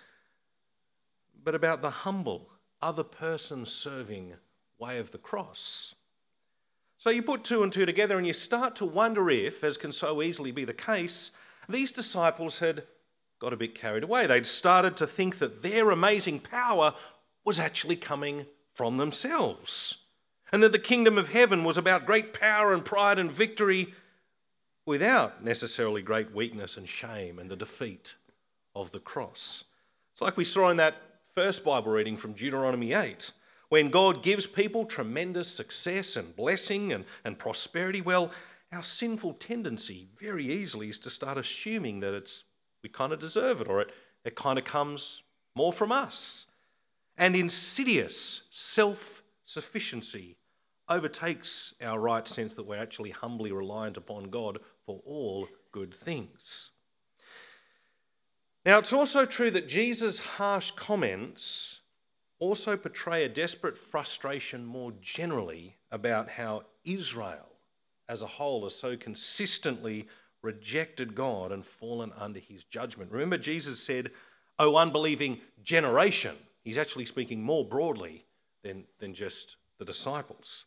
but 1.42 1.54
about 1.54 1.80
the 1.80 1.88
humble, 1.88 2.50
other 2.82 3.02
person 3.02 3.64
serving 3.64 4.34
way 4.78 4.98
of 4.98 5.10
the 5.10 5.16
cross. 5.16 5.94
So 6.98 7.08
you 7.08 7.22
put 7.22 7.44
two 7.44 7.62
and 7.62 7.72
two 7.72 7.86
together 7.86 8.18
and 8.18 8.26
you 8.26 8.34
start 8.34 8.76
to 8.76 8.84
wonder 8.84 9.30
if, 9.30 9.64
as 9.64 9.78
can 9.78 9.90
so 9.90 10.20
easily 10.20 10.52
be 10.52 10.66
the 10.66 10.74
case, 10.74 11.30
these 11.66 11.92
disciples 11.92 12.58
had 12.58 12.82
got 13.38 13.54
a 13.54 13.56
bit 13.56 13.74
carried 13.74 14.04
away. 14.04 14.26
They'd 14.26 14.46
started 14.46 14.94
to 14.98 15.06
think 15.06 15.38
that 15.38 15.62
their 15.62 15.90
amazing 15.90 16.40
power 16.40 16.92
was 17.42 17.58
actually 17.58 17.96
coming 17.96 18.44
from 18.74 18.98
themselves, 18.98 19.96
and 20.52 20.62
that 20.62 20.72
the 20.72 20.78
kingdom 20.78 21.16
of 21.16 21.30
heaven 21.30 21.64
was 21.64 21.78
about 21.78 22.04
great 22.04 22.34
power 22.34 22.74
and 22.74 22.84
pride 22.84 23.18
and 23.18 23.32
victory 23.32 23.94
without 24.84 25.44
necessarily 25.44 26.02
great 26.02 26.34
weakness 26.34 26.76
and 26.76 26.88
shame 26.88 27.38
and 27.38 27.50
the 27.50 27.56
defeat 27.56 28.16
of 28.74 28.90
the 28.90 29.00
cross. 29.00 29.64
It's 30.12 30.20
like 30.20 30.36
we 30.36 30.44
saw 30.44 30.70
in 30.70 30.76
that 30.78 30.96
first 31.34 31.64
Bible 31.64 31.92
reading 31.92 32.16
from 32.16 32.32
Deuteronomy 32.32 32.92
8. 32.92 33.32
When 33.68 33.90
God 33.90 34.22
gives 34.22 34.46
people 34.46 34.84
tremendous 34.84 35.48
success 35.48 36.16
and 36.16 36.36
blessing 36.36 36.92
and, 36.92 37.04
and 37.24 37.38
prosperity, 37.38 38.02
well, 38.02 38.30
our 38.72 38.82
sinful 38.82 39.34
tendency 39.34 40.08
very 40.18 40.44
easily 40.44 40.88
is 40.88 40.98
to 41.00 41.10
start 41.10 41.38
assuming 41.38 42.00
that 42.00 42.14
it's 42.14 42.44
we 42.82 42.88
kind 42.88 43.12
of 43.12 43.20
deserve 43.20 43.60
it 43.60 43.68
or 43.68 43.80
it, 43.80 43.92
it 44.24 44.34
kind 44.34 44.58
of 44.58 44.64
comes 44.64 45.22
more 45.54 45.72
from 45.72 45.92
us. 45.92 46.46
And 47.16 47.36
insidious 47.36 48.48
self 48.50 49.22
sufficiency 49.44 50.36
overtakes 50.88 51.74
our 51.82 51.98
right 51.98 52.26
sense 52.26 52.54
that 52.54 52.66
we're 52.66 52.82
actually 52.82 53.10
humbly 53.10 53.52
reliant 53.52 53.96
upon 53.96 54.30
God 54.30 54.58
for 54.86 55.00
all 55.04 55.48
good 55.70 55.94
things. 55.94 56.70
Now, 58.64 58.78
it's 58.78 58.92
also 58.92 59.24
true 59.24 59.50
that 59.50 59.68
Jesus' 59.68 60.18
harsh 60.20 60.70
comments 60.72 61.80
also 62.38 62.76
portray 62.76 63.24
a 63.24 63.28
desperate 63.28 63.78
frustration 63.78 64.64
more 64.64 64.92
generally 65.00 65.76
about 65.90 66.30
how 66.30 66.64
Israel 66.84 67.48
as 68.08 68.22
a 68.22 68.26
whole 68.26 68.64
has 68.64 68.74
so 68.74 68.96
consistently 68.96 70.06
rejected 70.42 71.14
God 71.14 71.52
and 71.52 71.64
fallen 71.64 72.12
under 72.18 72.40
his 72.40 72.64
judgment. 72.64 73.12
Remember, 73.12 73.38
Jesus 73.38 73.82
said, 73.82 74.10
O 74.58 74.76
unbelieving 74.76 75.40
generation. 75.62 76.36
He's 76.62 76.78
actually 76.78 77.06
speaking 77.06 77.42
more 77.42 77.64
broadly 77.64 78.24
than, 78.62 78.84
than 78.98 79.14
just 79.14 79.56
the 79.78 79.84
disciples. 79.84 80.64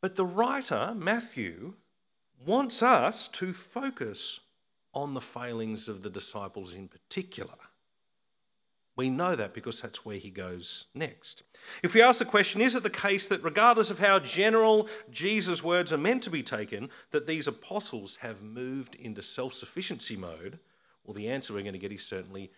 But 0.00 0.16
the 0.16 0.24
writer, 0.24 0.94
Matthew, 0.96 1.74
wants 2.46 2.82
us 2.82 3.28
to 3.28 3.52
focus 3.52 4.40
on 4.94 5.14
the 5.14 5.20
failings 5.20 5.88
of 5.88 6.02
the 6.02 6.10
disciples 6.10 6.74
in 6.74 6.88
particular. 6.88 7.54
We 8.94 9.08
know 9.08 9.34
that 9.36 9.54
because 9.54 9.80
that's 9.80 10.04
where 10.04 10.18
he 10.18 10.28
goes 10.28 10.86
next. 10.94 11.44
If 11.82 11.94
we 11.94 12.02
ask 12.02 12.18
the 12.18 12.26
question, 12.26 12.60
is 12.60 12.74
it 12.74 12.82
the 12.82 12.90
case 12.90 13.26
that 13.28 13.42
regardless 13.42 13.90
of 13.90 13.98
how 13.98 14.18
general 14.18 14.86
Jesus' 15.10 15.64
words 15.64 15.92
are 15.92 15.98
meant 15.98 16.22
to 16.24 16.30
be 16.30 16.42
taken, 16.42 16.90
that 17.10 17.26
these 17.26 17.48
apostles 17.48 18.16
have 18.16 18.42
moved 18.42 18.94
into 18.96 19.22
self 19.22 19.54
sufficiency 19.54 20.16
mode? 20.16 20.58
Well, 21.04 21.14
the 21.14 21.28
answer 21.28 21.54
we're 21.54 21.62
going 21.62 21.72
to 21.72 21.78
get 21.78 21.90
is 21.90 22.04
certainly 22.04 22.50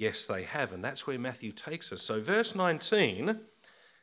yes, 0.00 0.26
they 0.26 0.42
have. 0.42 0.72
And 0.72 0.84
that's 0.84 1.06
where 1.06 1.18
Matthew 1.18 1.52
takes 1.52 1.92
us. 1.92 2.02
So, 2.02 2.20
verse 2.20 2.54
19, 2.54 3.38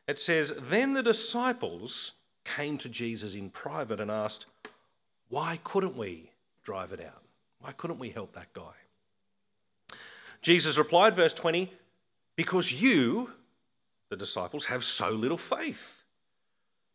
it 0.07 0.19
says, 0.19 0.53
Then 0.57 0.93
the 0.93 1.03
disciples 1.03 2.13
came 2.45 2.77
to 2.77 2.87
Jesus 2.87 3.35
in 3.35 3.49
private 3.49 3.99
and 3.99 4.09
asked, 4.09 4.45
Why 5.29 5.59
couldn't 5.63 5.97
we 5.97 6.31
drive 6.63 6.91
it 6.91 7.01
out? 7.01 7.23
Why 7.59 7.71
couldn't 7.71 7.99
we 7.99 8.09
help 8.09 8.33
that 8.33 8.53
guy? 8.53 8.73
Jesus 10.41 10.77
replied, 10.77 11.15
verse 11.15 11.33
20, 11.33 11.71
because 12.35 12.71
you, 12.71 13.31
the 14.09 14.15
disciples, 14.15 14.65
have 14.65 14.83
so 14.83 15.09
little 15.11 15.37
faith. 15.37 16.03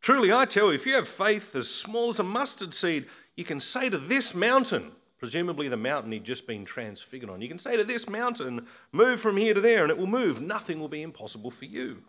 Truly, 0.00 0.32
I 0.32 0.46
tell 0.46 0.68
you, 0.68 0.72
if 0.72 0.86
you 0.86 0.94
have 0.94 1.08
faith 1.08 1.54
as 1.54 1.68
small 1.68 2.08
as 2.08 2.18
a 2.18 2.24
mustard 2.24 2.74
seed, 2.74 3.06
you 3.36 3.44
can 3.44 3.60
say 3.60 3.88
to 3.88 3.98
this 3.98 4.34
mountain, 4.34 4.92
presumably 5.18 5.68
the 5.68 5.76
mountain 5.76 6.12
he'd 6.12 6.24
just 6.24 6.46
been 6.46 6.64
transfigured 6.64 7.30
on, 7.30 7.40
you 7.40 7.48
can 7.48 7.58
say 7.58 7.76
to 7.76 7.84
this 7.84 8.08
mountain, 8.08 8.66
move 8.90 9.20
from 9.20 9.36
here 9.36 9.54
to 9.54 9.60
there, 9.60 9.82
and 9.82 9.90
it 9.90 9.98
will 9.98 10.06
move. 10.06 10.40
Nothing 10.40 10.80
will 10.80 10.88
be 10.88 11.02
impossible 11.02 11.50
for 11.50 11.64
you. 11.64 12.02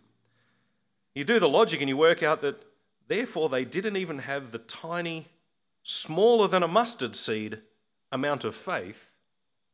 You 1.14 1.24
do 1.24 1.38
the 1.38 1.48
logic 1.48 1.80
and 1.80 1.88
you 1.88 1.96
work 1.96 2.22
out 2.22 2.42
that, 2.42 2.64
therefore, 3.06 3.48
they 3.48 3.64
didn't 3.64 3.96
even 3.96 4.18
have 4.20 4.50
the 4.50 4.58
tiny, 4.58 5.26
smaller 5.84 6.48
than 6.48 6.64
a 6.64 6.68
mustard 6.68 7.14
seed 7.14 7.60
amount 8.10 8.42
of 8.42 8.56
faith 8.56 9.18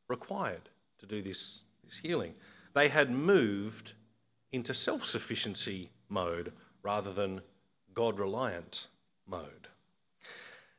required 0.08 0.68
to 0.98 1.06
do 1.06 1.22
this, 1.22 1.64
this 1.84 1.98
healing. 1.98 2.34
They 2.74 2.88
had 2.88 3.10
moved 3.10 3.94
into 4.52 4.74
self 4.74 5.04
sufficiency 5.06 5.90
mode 6.08 6.52
rather 6.82 7.12
than 7.12 7.40
God 7.94 8.18
reliant 8.18 8.88
mode. 9.26 9.68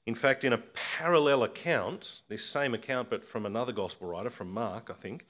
In 0.05 0.15
fact, 0.15 0.43
in 0.43 0.51
a 0.51 0.57
parallel 0.57 1.43
account, 1.43 2.21
this 2.27 2.45
same 2.45 2.73
account 2.73 3.09
but 3.09 3.23
from 3.23 3.45
another 3.45 3.71
gospel 3.71 4.07
writer, 4.07 4.29
from 4.29 4.51
Mark, 4.51 4.89
I 4.89 4.93
think, 4.93 5.25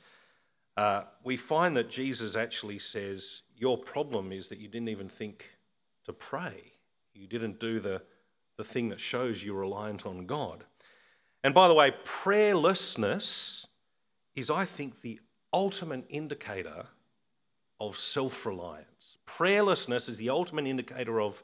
uh, 0.77 1.03
we 1.23 1.37
find 1.37 1.75
that 1.75 1.89
Jesus 1.89 2.35
actually 2.35 2.79
says, 2.79 3.43
Your 3.55 3.77
problem 3.77 4.31
is 4.31 4.47
that 4.47 4.59
you 4.59 4.67
didn't 4.67 4.89
even 4.89 5.09
think 5.09 5.57
to 6.05 6.13
pray. 6.13 6.73
You 7.13 7.27
didn't 7.27 7.59
do 7.59 7.79
the, 7.79 8.01
the 8.61 8.67
thing 8.67 8.89
that 8.89 8.99
shows 8.99 9.43
you're 9.43 9.55
reliant 9.55 10.05
on 10.05 10.27
God. 10.27 10.65
And 11.43 11.51
by 11.51 11.67
the 11.67 11.73
way, 11.73 11.95
prayerlessness 12.05 13.65
is, 14.35 14.51
I 14.51 14.65
think, 14.65 15.01
the 15.01 15.19
ultimate 15.51 16.05
indicator 16.09 16.85
of 17.79 17.97
self 17.97 18.45
reliance. 18.45 19.17
Prayerlessness 19.25 20.07
is 20.07 20.19
the 20.19 20.29
ultimate 20.29 20.67
indicator 20.67 21.19
of 21.19 21.41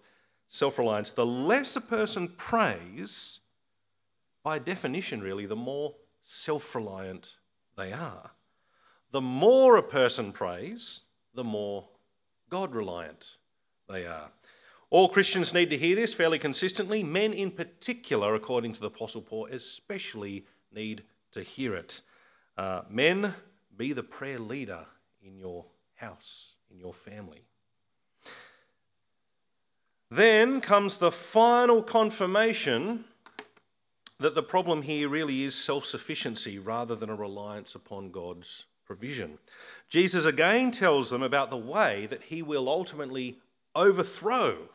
self 0.47 0.77
reliance. 0.77 1.09
The 1.09 1.25
less 1.25 1.75
a 1.75 1.81
person 1.81 2.27
prays, 2.37 3.39
by 4.43 4.59
definition, 4.59 5.21
really, 5.21 5.47
the 5.47 5.55
more 5.55 5.95
self 6.21 6.75
reliant 6.75 7.37
they 7.75 7.93
are. 7.93 8.29
The 9.09 9.21
more 9.21 9.75
a 9.75 9.81
person 9.81 10.31
prays, 10.33 11.01
the 11.33 11.43
more 11.43 11.87
God 12.51 12.75
reliant 12.75 13.37
they 13.89 14.05
are. 14.05 14.29
All 14.89 15.09
Christians 15.09 15.53
need 15.53 15.69
to 15.71 15.77
hear 15.77 15.95
this 15.95 16.13
fairly 16.13 16.39
consistently. 16.39 17.03
Men, 17.03 17.33
in 17.33 17.51
particular, 17.51 18.35
according 18.35 18.73
to 18.73 18.79
the 18.79 18.87
Apostle 18.87 19.21
Paul, 19.21 19.47
especially 19.51 20.45
need 20.71 21.03
to 21.31 21.41
hear 21.41 21.75
it. 21.75 22.01
Uh, 22.57 22.81
men, 22.89 23.33
be 23.75 23.93
the 23.93 24.03
prayer 24.03 24.39
leader 24.39 24.85
in 25.21 25.37
your 25.37 25.65
house, 25.95 26.55
in 26.71 26.79
your 26.79 26.93
family. 26.93 27.43
Then 30.09 30.61
comes 30.61 30.97
the 30.97 31.11
final 31.11 31.83
confirmation 31.83 33.03
that 34.19 34.35
the 34.35 34.43
problem 34.43 34.83
here 34.83 35.09
really 35.09 35.43
is 35.43 35.53
self 35.53 35.85
sufficiency 35.85 36.57
rather 36.57 36.95
than 36.95 37.09
a 37.09 37.15
reliance 37.15 37.75
upon 37.75 38.11
God's 38.11 38.65
provision. 38.85 39.37
Jesus 39.89 40.23
again 40.23 40.71
tells 40.71 41.09
them 41.09 41.21
about 41.21 41.49
the 41.49 41.57
way 41.57 42.05
that 42.05 42.23
he 42.23 42.41
will 42.41 42.69
ultimately 42.69 43.39
overthrow 43.75 44.69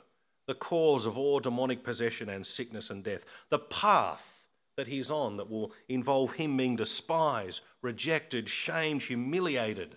the 0.46 0.54
cause 0.54 1.06
of 1.06 1.16
all 1.16 1.40
demonic 1.40 1.84
possession 1.84 2.28
and 2.28 2.46
sickness 2.46 2.90
and 2.90 3.04
death, 3.04 3.24
the 3.48 3.58
path 3.58 4.48
that 4.76 4.88
he's 4.88 5.10
on 5.10 5.36
that 5.36 5.50
will 5.50 5.72
involve 5.88 6.32
him 6.34 6.56
being 6.56 6.76
despised, 6.76 7.62
rejected, 7.82 8.48
shamed, 8.48 9.02
humiliated 9.02 9.96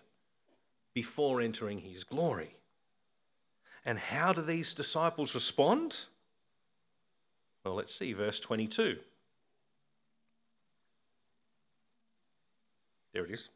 before 0.94 1.42
entering 1.42 1.80
his 1.80 2.04
glory. 2.04 2.56
And 3.86 4.00
how 4.00 4.34
do 4.34 4.42
these 4.42 4.74
disciples 4.74 5.36
respond? 5.36 6.06
Well, 7.64 7.76
let's 7.76 7.96
see, 7.96 8.14
verse 8.14 8.40
22. 8.40 8.98
There 13.14 13.26
it 13.26 13.32
is. 13.32 13.50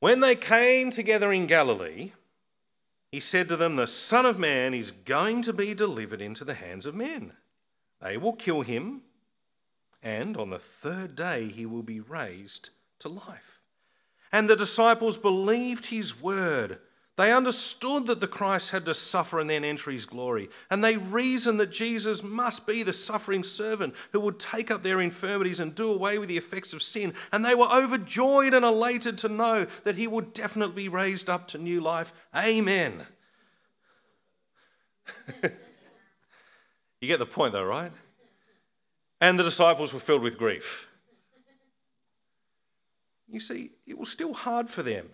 When 0.00 0.20
they 0.20 0.36
came 0.36 0.90
together 0.90 1.32
in 1.32 1.46
Galilee, 1.46 2.12
he 3.14 3.20
said 3.20 3.48
to 3.48 3.56
them, 3.56 3.76
The 3.76 3.86
Son 3.86 4.26
of 4.26 4.40
Man 4.40 4.74
is 4.74 4.90
going 4.90 5.42
to 5.42 5.52
be 5.52 5.72
delivered 5.72 6.20
into 6.20 6.44
the 6.44 6.54
hands 6.54 6.84
of 6.84 6.96
men. 6.96 7.34
They 8.00 8.16
will 8.16 8.32
kill 8.32 8.62
him 8.62 9.02
and 10.02 10.36
on 10.36 10.50
the 10.50 10.58
third 10.58 11.14
day 11.14 11.46
he 11.46 11.64
will 11.64 11.84
be 11.84 12.00
raised 12.00 12.70
to 12.98 13.08
life. 13.08 13.62
And 14.32 14.50
the 14.50 14.56
disciples 14.56 15.16
believed 15.16 15.86
his 15.86 16.20
word. 16.20 16.80
They 17.16 17.32
understood 17.32 18.06
that 18.06 18.20
the 18.20 18.26
Christ 18.26 18.70
had 18.70 18.84
to 18.86 18.94
suffer 18.94 19.38
and 19.38 19.48
then 19.48 19.62
enter 19.62 19.92
his 19.92 20.04
glory. 20.04 20.50
And 20.68 20.82
they 20.82 20.96
reasoned 20.96 21.60
that 21.60 21.70
Jesus 21.70 22.24
must 22.24 22.66
be 22.66 22.82
the 22.82 22.92
suffering 22.92 23.44
servant 23.44 23.94
who 24.10 24.18
would 24.20 24.40
take 24.40 24.68
up 24.68 24.82
their 24.82 25.00
infirmities 25.00 25.60
and 25.60 25.76
do 25.76 25.92
away 25.92 26.18
with 26.18 26.28
the 26.28 26.36
effects 26.36 26.72
of 26.72 26.82
sin. 26.82 27.14
And 27.30 27.44
they 27.44 27.54
were 27.54 27.68
overjoyed 27.72 28.52
and 28.52 28.64
elated 28.64 29.16
to 29.18 29.28
know 29.28 29.66
that 29.84 29.94
he 29.94 30.08
would 30.08 30.32
definitely 30.32 30.84
be 30.84 30.88
raised 30.88 31.30
up 31.30 31.46
to 31.48 31.58
new 31.58 31.80
life. 31.80 32.12
Amen. 32.36 33.06
you 37.00 37.06
get 37.06 37.20
the 37.20 37.26
point, 37.26 37.52
though, 37.52 37.62
right? 37.62 37.92
And 39.20 39.38
the 39.38 39.44
disciples 39.44 39.92
were 39.92 40.00
filled 40.00 40.22
with 40.22 40.36
grief. 40.36 40.88
You 43.28 43.38
see, 43.38 43.70
it 43.86 43.98
was 43.98 44.08
still 44.10 44.34
hard 44.34 44.68
for 44.68 44.82
them 44.82 45.10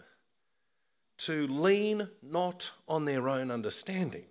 to 1.20 1.46
lean 1.46 2.08
not 2.22 2.70
on 2.88 3.04
their 3.04 3.28
own 3.28 3.50
understanding, 3.50 4.24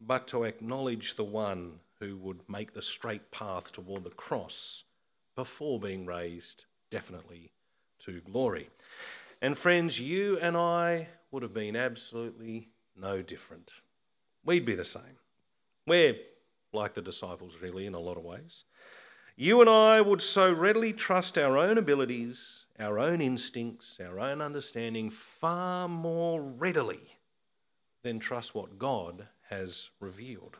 but 0.00 0.28
to 0.28 0.44
acknowledge 0.44 1.16
the 1.16 1.24
one 1.24 1.80
who 1.98 2.16
would 2.16 2.48
make 2.48 2.72
the 2.72 2.82
straight 2.82 3.32
path 3.32 3.72
toward 3.72 4.04
the 4.04 4.10
cross 4.10 4.84
before 5.34 5.80
being 5.80 6.06
raised 6.06 6.64
definitely 6.90 7.50
to 7.98 8.20
glory. 8.20 8.70
And 9.42 9.58
friends, 9.58 9.98
you 9.98 10.38
and 10.38 10.56
I 10.56 11.08
would 11.32 11.42
have 11.42 11.54
been 11.54 11.74
absolutely 11.74 12.68
no 12.96 13.20
different. 13.20 13.72
We'd 14.44 14.64
be 14.64 14.76
the 14.76 14.84
same. 14.84 15.18
We're 15.88 16.14
like 16.72 16.94
the 16.94 17.02
disciples, 17.02 17.56
really, 17.60 17.86
in 17.86 17.94
a 17.94 18.00
lot 18.00 18.16
of 18.16 18.22
ways. 18.22 18.64
You 19.34 19.60
and 19.60 19.68
I 19.68 20.00
would 20.00 20.22
so 20.22 20.52
readily 20.52 20.92
trust 20.92 21.36
our 21.36 21.58
own 21.58 21.78
abilities 21.78 22.66
our 22.80 22.98
own 22.98 23.20
instincts, 23.20 24.00
our 24.00 24.18
own 24.18 24.40
understanding 24.40 25.10
far 25.10 25.86
more 25.88 26.40
readily 26.42 27.18
than 28.02 28.18
trust 28.18 28.54
what 28.54 28.78
God 28.78 29.28
has 29.50 29.90
revealed. 30.00 30.56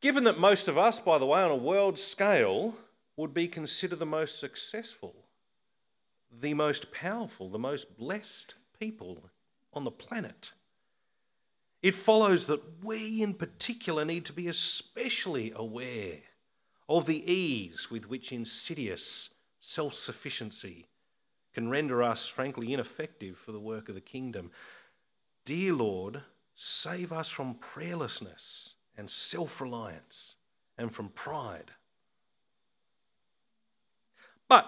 Given 0.00 0.24
that 0.24 0.38
most 0.38 0.66
of 0.66 0.76
us, 0.76 0.98
by 0.98 1.18
the 1.18 1.26
way, 1.26 1.40
on 1.40 1.50
a 1.50 1.56
world 1.56 1.98
scale, 1.98 2.74
would 3.16 3.32
be 3.32 3.46
considered 3.46 4.00
the 4.00 4.06
most 4.06 4.40
successful, 4.40 5.14
the 6.32 6.54
most 6.54 6.90
powerful, 6.90 7.48
the 7.48 7.58
most 7.58 7.96
blessed 7.96 8.54
people 8.80 9.30
on 9.72 9.84
the 9.84 9.90
planet, 9.90 10.50
it 11.82 11.94
follows 11.94 12.46
that 12.46 12.82
we 12.82 13.22
in 13.22 13.34
particular 13.34 14.04
need 14.04 14.24
to 14.24 14.32
be 14.32 14.48
especially 14.48 15.52
aware 15.54 16.18
of 16.88 17.06
the 17.06 17.32
ease 17.32 17.90
with 17.90 18.08
which 18.08 18.32
insidious 18.32 19.30
self 19.62 19.94
sufficiency 19.94 20.86
can 21.54 21.70
render 21.70 22.02
us, 22.02 22.26
frankly, 22.26 22.72
ineffective 22.72 23.38
for 23.38 23.52
the 23.52 23.60
work 23.60 23.88
of 23.88 23.94
the 23.94 24.00
kingdom. 24.00 24.50
Dear 25.44 25.72
Lord, 25.74 26.22
save 26.54 27.12
us 27.12 27.28
from 27.28 27.54
prayerlessness 27.54 28.74
and 28.96 29.08
self 29.08 29.60
reliance 29.60 30.36
and 30.76 30.92
from 30.92 31.10
pride. 31.10 31.70
But 34.48 34.66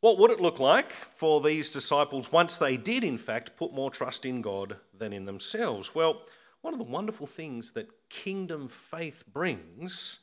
what 0.00 0.18
would 0.18 0.30
it 0.30 0.40
look 0.40 0.60
like 0.60 0.92
for 0.92 1.40
these 1.40 1.70
disciples 1.70 2.30
once 2.30 2.58
they 2.58 2.76
did, 2.76 3.02
in 3.02 3.18
fact, 3.18 3.56
put 3.56 3.72
more 3.72 3.90
trust 3.90 4.26
in 4.26 4.42
God 4.42 4.76
than 4.96 5.12
in 5.12 5.24
themselves? 5.24 5.94
Well, 5.94 6.22
one 6.60 6.74
of 6.74 6.78
the 6.78 6.84
wonderful 6.84 7.26
things 7.26 7.72
that 7.72 8.08
kingdom 8.10 8.68
faith 8.68 9.24
brings 9.32 10.18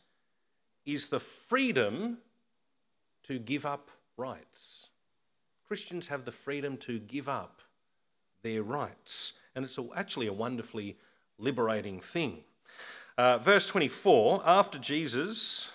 is 0.86 1.08
the 1.08 1.20
freedom 1.20 2.20
to 3.28 3.40
give 3.40 3.66
up 3.66 3.90
rights. 4.18 4.90
Christians 5.68 6.08
have 6.08 6.26
the 6.26 6.32
freedom 6.32 6.78
to 6.78 7.00
give 7.00 7.28
up 7.28 7.62
their 8.44 8.62
rights, 8.62 9.34
and 9.56 9.66
it's 9.66 9.80
actually 9.96 10.28
a 10.28 10.34
wonderfully 10.34 10.98
liberating 11.38 12.00
thing. 12.00 12.44
Uh, 13.18 13.38
verse 13.38 13.68
24 13.68 14.44
After 14.46 14.78
Jesus 14.78 15.72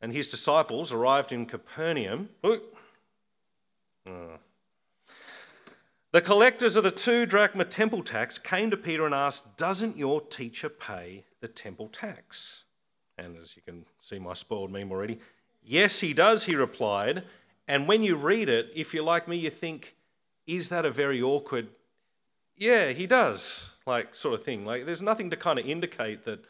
and 0.00 0.12
his 0.12 0.28
disciples 0.28 0.92
arrived 0.92 1.32
in 1.32 1.46
Capernaum, 1.46 2.30
uh, 2.42 2.56
the 6.10 6.20
collectors 6.20 6.74
of 6.76 6.84
the 6.84 6.90
two 6.90 7.26
drachma 7.26 7.66
temple 7.66 8.02
tax 8.02 8.38
came 8.38 8.70
to 8.70 8.76
Peter 8.76 9.04
and 9.04 9.14
asked, 9.14 9.56
Doesn't 9.56 9.98
your 9.98 10.20
teacher 10.20 10.68
pay 10.68 11.24
the 11.40 11.48
temple 11.48 11.88
tax? 11.88 12.64
And 13.18 13.36
as 13.36 13.56
you 13.56 13.62
can 13.62 13.84
see 14.00 14.18
my 14.18 14.32
spoiled 14.32 14.72
meme 14.72 14.90
already, 14.90 15.18
Yes, 15.70 16.00
he 16.00 16.14
does, 16.14 16.44
he 16.44 16.56
replied. 16.56 17.24
And 17.68 17.86
when 17.86 18.02
you 18.02 18.16
read 18.16 18.48
it, 18.48 18.72
if 18.74 18.94
you're 18.94 19.04
like 19.04 19.28
me, 19.28 19.36
you 19.36 19.50
think, 19.50 19.96
is 20.46 20.70
that 20.70 20.86
a 20.86 20.90
very 20.90 21.20
awkward? 21.20 21.68
Yeah, 22.56 22.92
he 22.92 23.06
does, 23.06 23.70
like 23.86 24.14
sort 24.14 24.32
of 24.32 24.42
thing. 24.42 24.64
Like 24.64 24.86
there's 24.86 25.02
nothing 25.02 25.28
to 25.28 25.36
kind 25.36 25.58
of 25.58 25.66
indicate 25.66 26.24
that, 26.24 26.42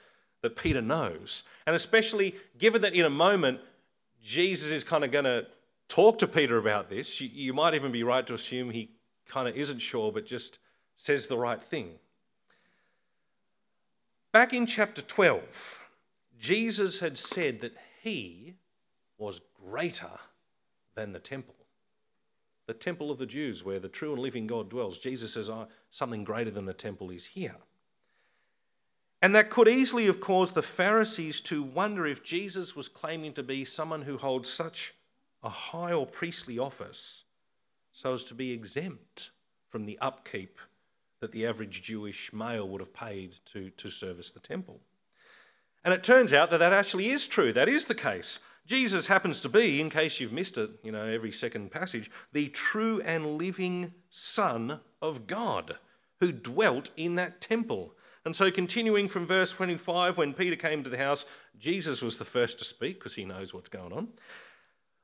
that 0.43 0.55
Peter 0.55 0.81
knows. 0.81 1.43
And 1.67 1.75
especially 1.75 2.37
given 2.59 2.81
that 2.83 2.95
in 2.95 3.05
a 3.05 3.11
moment, 3.11 3.59
Jesus 4.23 4.71
is 4.71 4.85
kind 4.85 5.03
of 5.03 5.11
going 5.11 5.25
to 5.25 5.49
talk 5.89 6.19
to 6.19 6.29
Peter 6.29 6.57
about 6.57 6.89
this, 6.89 7.21
you, 7.21 7.29
you 7.33 7.53
might 7.53 7.75
even 7.75 7.91
be 7.91 8.05
right 8.05 8.25
to 8.25 8.35
assume 8.35 8.71
he 8.71 8.91
kind 9.27 9.49
of 9.49 9.57
isn't 9.57 9.81
sure, 9.81 10.13
but 10.13 10.27
just 10.27 10.61
says 10.95 11.27
the 11.27 11.37
right 11.37 11.63
thing. 11.63 11.95
Back 14.31 14.53
in 14.53 14.65
chapter 14.65 15.03
12, 15.03 15.85
Jesus 16.39 17.01
had 17.01 17.19
said 17.19 17.61
that 17.63 17.77
he 18.01 18.55
was 19.19 19.41
greater 19.67 20.11
than 20.95 21.13
the 21.13 21.19
temple. 21.19 21.55
The 22.67 22.75
temple 22.75 23.11
of 23.11 23.19
the 23.19 23.27
Jews, 23.27 23.65
where 23.65 23.79
the 23.79 23.89
true 23.89 24.13
and 24.13 24.21
living 24.21 24.47
God 24.47 24.69
dwells. 24.69 24.99
Jesus 24.99 25.35
says, 25.35 25.49
oh, 25.49 25.69
something 25.91 26.25
greater 26.25 26.51
than 26.51 26.67
the 26.67 26.75
temple 26.75 27.11
is 27.11 27.27
here. 27.27 27.57
And 29.21 29.35
that 29.35 29.51
could 29.51 29.69
easily 29.69 30.07
have 30.07 30.21
caused 30.21 30.55
the 30.55 30.63
Pharisees 30.63 31.41
to 31.43 31.63
wonder 31.63 32.07
if 32.07 32.23
Jesus 32.23 32.77
was 32.77 32.89
claiming 32.89 33.33
to 33.33 33.43
be 33.43 33.65
someone 33.65 34.03
who 34.03 34.17
holds 34.17 34.49
such 34.49 34.95
a 35.43 35.49
high 35.49 35.93
or 35.93 36.07
priestly 36.07 36.59
office 36.59 37.25
so 37.91 38.15
as 38.15 38.23
to 38.25 38.35
be 38.35 38.53
exempt 38.53 39.31
from 39.69 39.87
the 39.87 39.99
upkeep 40.01 40.59
that 41.21 41.33
the 41.33 41.47
average 41.47 41.83
Jewish 41.83 42.33
male 42.33 42.69
would 42.69 42.81
have 42.81 42.95
paid 42.95 43.37
to, 43.47 43.71
to 43.71 43.89
service 43.89 44.31
the 44.31 44.41
temple. 44.41 44.81
And 45.85 45.93
it 45.93 46.05
turns 46.05 46.33
out 46.33 46.51
that 46.51 46.59
that 46.59 46.73
actually 46.73 47.09
is 47.09 47.27
true. 47.27 47.53
That 47.53 47.69
is 47.69 47.87
the 47.87 47.95
case. 47.95 48.39
Jesus 48.69 49.07
happens 49.07 49.41
to 49.41 49.49
be, 49.49 49.81
in 49.81 49.89
case 49.89 50.21
you've 50.21 50.31
missed 50.31 50.59
it, 50.59 50.71
you 50.83 50.93
know, 50.93 51.07
every 51.07 51.33
second 51.33 51.71
passage, 51.71 52.11
the 52.33 52.49
true 52.49 53.01
and 53.01 53.39
living 53.39 53.95
Son 54.11 54.81
of 55.01 55.27
God 55.27 55.79
who 56.21 56.33
dwelt 56.33 56.91
in 56.95 57.15
that 57.15 57.41
temple. 57.41 57.95
And 58.27 58.37
so, 58.37 58.51
continuing 58.51 59.09
from 59.09 59.27
verse 59.27 59.53
25, 59.53 60.19
when 60.19 60.35
Peter 60.35 60.55
came 60.55 60.85
to 60.85 60.91
the 60.91 60.99
house, 60.99 61.25
Jesus 61.59 62.03
was 62.03 62.19
the 62.19 62.27
first 62.27 62.59
to 62.59 62.65
speak 62.67 62.99
because 62.99 63.15
he 63.15 63.25
knows 63.25 63.55
what's 63.55 63.71
going 63.71 63.95
on. 63.95 64.09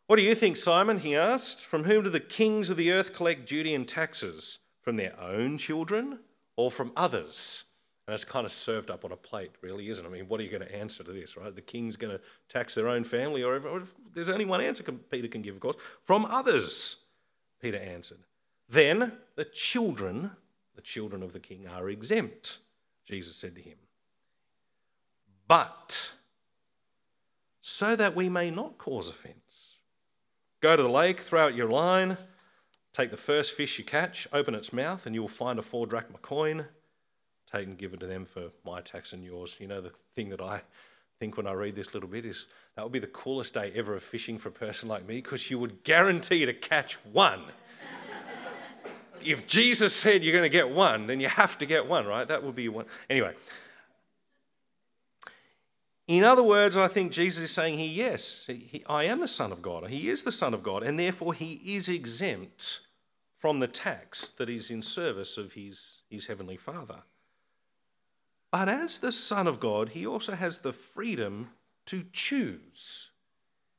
What 0.09 0.16
do 0.16 0.22
you 0.22 0.35
think, 0.35 0.59
Simon? 0.59 0.98
He 0.98 1.16
asked. 1.16 1.64
From 1.64 1.85
whom 1.85 2.05
do 2.05 2.11
the 2.11 2.20
kings 2.20 2.68
of 2.68 2.77
the 2.77 2.92
earth 2.92 3.14
collect 3.14 3.46
duty 3.46 3.74
and 3.74 3.88
taxes? 3.88 4.59
From 4.83 4.96
their 4.96 5.18
own 5.18 5.57
children 5.57 6.18
or 6.55 6.70
from 6.70 6.92
others? 6.94 7.64
And 8.07 8.12
it's 8.12 8.25
kind 8.25 8.45
of 8.45 8.53
served 8.53 8.90
up 8.90 9.05
on 9.05 9.12
a 9.12 9.17
plate, 9.17 9.53
really, 9.62 9.88
isn't 9.88 10.05
it? 10.05 10.09
I 10.09 10.12
mean, 10.12 10.29
what 10.29 10.38
are 10.38 10.43
you 10.43 10.51
going 10.51 10.67
to 10.67 10.75
answer 10.75 11.03
to 11.03 11.12
this, 11.12 11.37
right? 11.37 11.55
The 11.55 11.62
king's 11.62 11.97
going 11.97 12.17
to 12.17 12.23
tax 12.51 12.75
their 12.75 12.88
own 12.88 13.03
family, 13.03 13.43
or, 13.43 13.57
if, 13.57 13.64
or 13.64 13.79
if 13.79 13.95
there's 14.12 14.29
only 14.29 14.45
one 14.45 14.61
answer 14.61 14.83
Peter 14.83 15.29
can 15.29 15.40
give, 15.40 15.55
of 15.55 15.61
course, 15.61 15.77
from 16.03 16.27
others, 16.27 16.97
Peter 17.61 17.79
answered. 17.79 18.19
Then 18.69 19.12
the 19.37 19.47
children, 19.47 20.33
the 20.75 20.83
children 20.83 21.23
of 21.23 21.33
the 21.33 21.40
king, 21.40 21.67
are 21.67 21.88
exempt, 21.88 22.59
Jesus 23.05 23.37
said 23.37 23.55
to 23.57 23.62
him. 23.62 23.79
But 25.49 26.12
so 27.62 27.97
that 27.97 28.14
we 28.14 28.29
may 28.29 28.51
not 28.51 28.77
cause 28.77 29.09
offence, 29.09 29.79
go 30.61 30.77
to 30.77 30.83
the 30.83 30.88
lake, 30.88 31.21
throw 31.21 31.40
out 31.40 31.55
your 31.55 31.71
line, 31.71 32.19
take 32.93 33.11
the 33.11 33.17
first 33.17 33.53
fish 33.53 33.79
you 33.79 33.85
catch, 33.85 34.29
open 34.31 34.55
its 34.55 34.75
mouth, 34.75 35.07
and 35.07 35.14
you 35.14 35.23
will 35.23 35.29
find 35.29 35.59
a 35.59 35.62
four 35.62 35.87
drachma 35.87 36.19
coin 36.19 36.67
take 37.55 37.67
and 37.67 37.79
give 37.79 37.95
it 37.95 38.01
to 38.01 38.07
them 38.07 38.25
for 38.25 38.51
my 38.64 38.81
tax 38.81 39.12
and 39.12 39.25
yours. 39.25 39.57
You 39.61 39.69
know, 39.69 39.81
the 39.81 39.90
thing 40.14 40.31
that 40.31 40.40
I 40.40 40.62
think 41.19 41.37
when 41.37 41.47
I 41.47 41.53
read 41.53 41.75
this 41.75 41.95
little 41.95 42.09
bit 42.09 42.27
is 42.27 42.49
that 42.77 42.83
would 42.83 42.93
be 42.93 42.99
the 42.99 43.07
coolest 43.07 43.55
day 43.55 43.73
ever 43.75 43.95
of 43.95 44.03
fishing 44.03 44.38
for 44.38 44.49
a 44.49 44.53
person 44.53 44.88
like 44.88 45.07
me 45.07 45.17
because 45.17 45.51
you 45.51 45.59
would 45.59 45.85
guarantee 45.85 46.45
to 46.45 46.53
catch 46.53 46.95
one. 47.12 47.43
if 49.25 49.47
Jesus 49.47 49.95
said 49.95 50.23
you're 50.23 50.33
going 50.33 50.45
to 50.45 50.49
get 50.49 50.71
one, 50.71 51.07
then 51.07 51.21
you 51.21 51.29
have 51.29 51.57
to 51.59 51.67
get 51.67 51.87
one, 51.87 52.07
right? 52.07 52.27
That 52.27 52.43
would 52.43 52.57
be 52.57 52.69
one. 52.69 52.87
Anyway. 53.09 53.35
In 56.07 56.23
other 56.23 56.43
words, 56.43 56.77
I 56.77 56.88
think 56.88 57.12
Jesus 57.12 57.45
is 57.45 57.51
saying 57.51 57.79
here, 57.79 57.88
yes, 57.88 58.45
he, 58.47 58.69
he, 58.71 58.85
I 58.87 59.05
am 59.05 59.21
the 59.21 59.29
Son 59.29 59.53
of 59.53 59.62
God. 59.62 59.88
He 59.88 60.11
is 60.11 60.23
the 60.23 60.33
Son 60.33 60.53
of 60.53 60.62
God, 60.62 60.83
and 60.83 60.99
therefore 60.99 61.33
he 61.33 61.55
is 61.64 61.88
exempt 61.88 62.81
from 63.35 63.61
the 63.61 63.67
tax 63.67 64.29
that 64.37 64.51
is 64.51 64.71
in 64.71 64.83
service 64.83 65.38
of 65.38 65.55
his, 65.55 66.03
his 66.11 66.27
heavenly 66.27 66.59
Father. 66.59 67.05
But 68.55 68.69
as 68.69 69.01
the 69.01 69.11
Son 69.11 69.49
of 69.49 69.59
God, 69.59 69.88
he 69.88 70.07
also 70.07 70.37
has 70.37 70.59
the 70.59 70.73
freedom 70.73 71.49
to 71.87 72.05
choose 72.12 73.11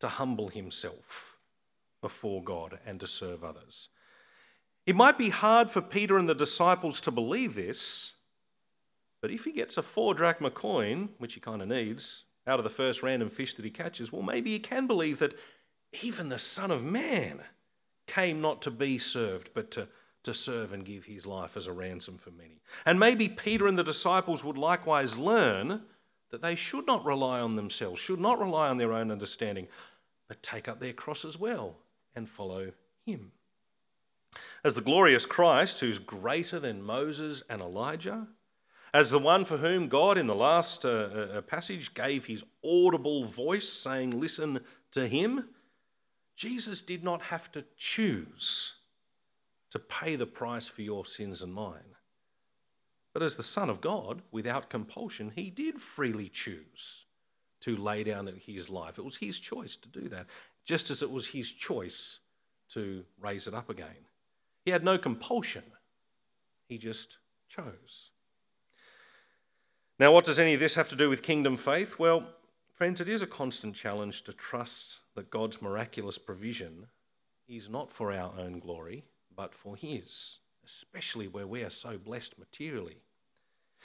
to 0.01 0.09
humble 0.09 0.49
himself 0.49 1.37
before 2.01 2.43
God 2.43 2.79
and 2.85 2.99
to 2.99 3.07
serve 3.07 3.41
others. 3.41 3.87
It 4.85 4.97
might 4.97 5.17
be 5.17 5.29
hard 5.29 5.69
for 5.69 5.79
Peter 5.79 6.17
and 6.17 6.27
the 6.27 6.35
disciples 6.35 6.99
to 7.01 7.11
believe 7.11 7.55
this, 7.55 8.15
but 9.21 9.31
if 9.31 9.45
he 9.45 9.53
gets 9.53 9.77
a 9.77 9.81
four 9.81 10.13
drachma 10.13 10.51
coin, 10.51 11.07
which 11.19 11.35
he 11.35 11.39
kind 11.39 11.61
of 11.61 11.69
needs, 11.69 12.25
out 12.45 12.59
of 12.59 12.65
the 12.65 12.69
first 12.69 13.01
random 13.01 13.29
fish 13.29 13.53
that 13.53 13.63
he 13.63 13.71
catches, 13.71 14.11
well, 14.11 14.23
maybe 14.23 14.51
he 14.51 14.59
can 14.59 14.87
believe 14.87 15.19
that 15.19 15.39
even 16.01 16.27
the 16.27 16.37
Son 16.37 16.69
of 16.69 16.83
Man 16.83 17.39
came 18.07 18.41
not 18.41 18.61
to 18.63 18.71
be 18.71 18.99
served, 18.99 19.51
but 19.53 19.71
to, 19.71 19.87
to 20.25 20.33
serve 20.33 20.73
and 20.73 20.85
give 20.85 21.05
his 21.05 21.25
life 21.25 21.55
as 21.55 21.67
a 21.67 21.71
ransom 21.71 22.17
for 22.17 22.31
many. 22.31 22.59
And 22.85 22.99
maybe 22.99 23.29
Peter 23.29 23.67
and 23.67 23.77
the 23.77 23.83
disciples 23.83 24.43
would 24.43 24.57
likewise 24.57 25.17
learn 25.17 25.83
that 26.31 26.41
they 26.41 26.55
should 26.55 26.85
not 26.85 27.05
rely 27.05 27.39
on 27.39 27.55
themselves, 27.55 28.01
should 28.01 28.19
not 28.19 28.39
rely 28.39 28.67
on 28.67 28.77
their 28.77 28.93
own 28.93 29.11
understanding, 29.11 29.67
but 30.27 30.43
take 30.43 30.67
up 30.67 30.79
their 30.79 30.93
cross 30.93 31.23
as 31.23 31.39
well 31.39 31.77
and 32.15 32.27
follow 32.27 32.71
him. 33.05 33.31
As 34.63 34.73
the 34.73 34.81
glorious 34.81 35.25
Christ, 35.25 35.79
who's 35.79 35.99
greater 35.99 36.59
than 36.59 36.81
Moses 36.81 37.43
and 37.49 37.61
Elijah, 37.61 38.27
as 38.93 39.11
the 39.11 39.19
one 39.19 39.45
for 39.45 39.57
whom 39.57 39.87
God, 39.87 40.17
in 40.17 40.27
the 40.27 40.35
last 40.35 40.85
uh, 40.85 40.89
uh, 40.89 41.41
passage, 41.41 41.93
gave 41.93 42.25
his 42.25 42.43
audible 42.63 43.25
voice 43.25 43.67
saying, 43.67 44.19
Listen 44.19 44.61
to 44.91 45.07
him, 45.07 45.49
Jesus 46.35 46.81
did 46.81 47.03
not 47.03 47.23
have 47.23 47.51
to 47.51 47.65
choose 47.77 48.73
to 49.71 49.79
pay 49.79 50.15
the 50.15 50.25
price 50.25 50.69
for 50.69 50.81
your 50.81 51.05
sins 51.05 51.41
and 51.41 51.53
mine. 51.53 51.95
But 53.13 53.23
as 53.23 53.35
the 53.35 53.43
Son 53.43 53.69
of 53.69 53.81
God, 53.81 54.21
without 54.31 54.69
compulsion, 54.69 55.31
he 55.35 55.49
did 55.49 55.79
freely 55.79 56.27
choose 56.27 57.05
to 57.61 57.77
lay 57.77 58.03
down 58.03 58.27
his 58.27 58.69
life. 58.69 58.97
It 58.97 59.05
was 59.05 59.17
his 59.17 59.39
choice 59.39 59.75
to 59.77 59.87
do 59.87 60.09
that, 60.09 60.27
just 60.65 60.89
as 60.89 61.01
it 61.01 61.09
was 61.09 61.29
his 61.29 61.53
choice 61.53 62.19
to 62.69 63.05
raise 63.19 63.47
it 63.47 63.53
up 63.53 63.69
again. 63.69 64.09
He 64.65 64.71
had 64.71 64.83
no 64.83 64.97
compulsion, 64.97 65.63
he 66.67 66.77
just 66.77 67.17
chose. 67.47 68.11
Now, 69.97 70.11
what 70.11 70.25
does 70.25 70.39
any 70.39 70.53
of 70.53 70.59
this 70.59 70.75
have 70.75 70.89
to 70.89 70.95
do 70.95 71.09
with 71.09 71.23
kingdom 71.23 71.55
faith? 71.55 71.97
Well, 71.97 72.27
friends, 72.73 72.99
it 72.99 73.07
is 73.07 73.21
a 73.21 73.27
constant 73.27 73.75
challenge 73.75 74.23
to 74.23 74.33
trust 74.33 74.99
that 75.15 75.29
God's 75.29 75.61
miraculous 75.61 76.17
provision 76.17 76.87
is 77.47 77.69
not 77.69 77.91
for 77.91 78.11
our 78.11 78.33
own 78.37 78.59
glory, 78.59 79.05
but 79.35 79.53
for 79.53 79.75
His, 79.75 80.39
especially 80.65 81.27
where 81.27 81.47
we 81.47 81.63
are 81.63 81.69
so 81.69 81.97
blessed 81.97 82.37
materially. 82.39 82.97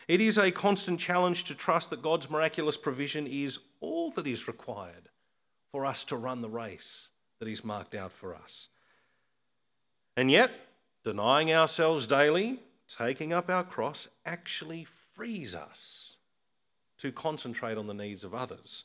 It 0.09 0.21
is 0.21 0.39
a 0.39 0.51
constant 0.51 0.99
challenge 0.99 1.45
to 1.45 1.55
trust 1.55 1.91
that 1.91 2.03
God's 2.03 2.31
miraculous 2.31 2.77
provision 2.77 3.27
is 3.27 3.59
all 3.81 4.11
that 4.13 4.27
is 4.27 4.49
required 4.49 5.09
for 5.71 5.87
us 5.87 6.05
to 6.05 6.17
run 6.17 6.41
the 6.41 6.49
race 6.49 7.09
that 7.39 7.49
He's 7.49 7.65
marked 7.65 7.95
out 7.95 8.13
for 8.13 8.35
us. 8.35 8.69
And 10.17 10.31
yet, 10.31 10.51
denying 11.05 11.53
ourselves 11.53 12.07
daily, 12.07 12.61
taking 12.89 13.33
up 13.33 13.49
our 13.49 13.65
cross, 13.65 14.09
actually 14.27 14.85
frees 14.85 15.55
us 15.55 16.17
to 16.99 17.13
concentrate 17.13 17.79
on 17.79 17.87
the 17.87 17.95
needs 17.95 18.25
of 18.25 18.35
others. 18.35 18.85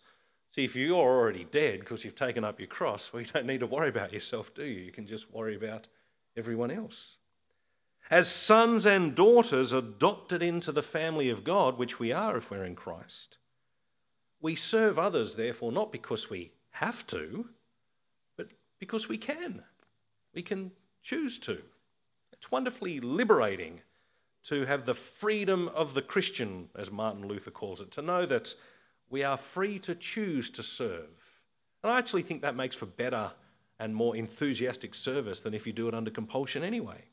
See, 0.52 0.64
if 0.64 0.76
you're 0.76 0.96
already 0.96 1.44
dead 1.44 1.82
because 1.82 2.06
you've 2.06 2.16
taken 2.16 2.46
up 2.46 2.60
your 2.60 2.68
cross, 2.68 3.12
well, 3.12 3.22
you 3.22 3.28
don't 3.34 3.46
need 3.46 3.60
to 3.60 3.68
worry 3.68 3.90
about 3.90 4.14
yourself, 4.14 4.54
do 4.54 4.64
you? 4.64 4.84
You 4.84 4.92
can 4.92 5.06
just 5.06 5.34
worry 5.34 5.56
about 5.56 5.90
everyone 6.38 6.72
else. 6.72 7.18
As 8.10 8.30
sons 8.30 8.86
and 8.86 9.16
daughters 9.16 9.74
adopted 9.74 10.44
into 10.44 10.72
the 10.72 10.84
family 10.84 11.30
of 11.30 11.44
God, 11.44 11.78
which 11.78 12.00
we 12.00 12.12
are 12.12 12.38
if 12.38 12.52
we're 12.52 12.64
in 12.64 12.76
Christ, 12.76 13.38
we 14.40 14.56
serve 14.56 15.00
others, 15.00 15.36
therefore, 15.36 15.72
not 15.72 15.92
because 15.92 16.30
we 16.30 16.52
have 16.72 17.08
to, 17.08 17.50
but 18.38 18.50
because 18.80 19.10
we 19.10 19.18
can. 19.18 19.64
We 20.34 20.44
can 20.44 20.72
choose 21.02 21.40
to. 21.40 21.64
It's 22.32 22.52
wonderfully 22.52 23.00
liberating 23.00 23.82
to 24.44 24.66
have 24.66 24.86
the 24.86 24.94
freedom 24.94 25.70
of 25.70 25.96
the 25.96 26.02
Christian, 26.04 26.70
as 26.76 26.92
Martin 26.92 27.28
Luther 27.28 27.50
calls 27.50 27.82
it, 27.82 27.90
to 27.92 28.04
know 28.04 28.28
that 28.28 28.54
we 29.10 29.24
are 29.24 29.38
free 29.38 29.80
to 29.80 29.96
choose 29.96 30.52
to 30.52 30.62
serve. 30.62 31.42
And 31.82 31.92
I 31.92 31.98
actually 31.98 32.22
think 32.22 32.44
that 32.44 32.56
makes 32.56 32.76
for 32.76 32.86
better 32.86 33.32
and 33.80 33.96
more 33.96 34.16
enthusiastic 34.16 34.96
service 34.96 35.40
than 35.40 35.54
if 35.54 35.68
you 35.68 35.74
do 35.74 35.88
it 35.88 35.94
under 35.94 36.12
compulsion 36.12 36.64
anyway. 36.64 37.04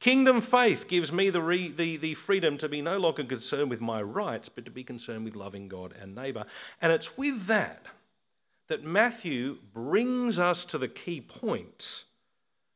Kingdom 0.00 0.40
faith 0.40 0.88
gives 0.88 1.12
me 1.12 1.30
the, 1.30 1.40
re, 1.40 1.68
the, 1.70 1.96
the 1.96 2.14
freedom 2.14 2.58
to 2.58 2.68
be 2.68 2.82
no 2.82 2.98
longer 2.98 3.24
concerned 3.24 3.70
with 3.70 3.80
my 3.80 4.00
rights, 4.02 4.48
but 4.48 4.64
to 4.64 4.70
be 4.70 4.84
concerned 4.84 5.24
with 5.24 5.36
loving 5.36 5.68
God 5.68 5.94
and 6.00 6.14
neighbour. 6.14 6.44
And 6.80 6.92
it's 6.92 7.16
with 7.16 7.46
that 7.46 7.86
that 8.68 8.84
Matthew 8.84 9.58
brings 9.72 10.38
us 10.38 10.64
to 10.66 10.78
the 10.78 10.88
key 10.88 11.20
point 11.20 12.04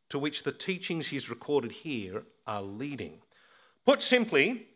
to 0.09 0.19
which 0.19 0.43
the 0.43 0.53
teachings 0.53 1.09
he's 1.09 1.31
recorded 1.31 1.73
here 1.73 2.25
are 2.47 2.63
leading. 2.63 3.19
Put 3.85 4.03
simply, 4.03 4.67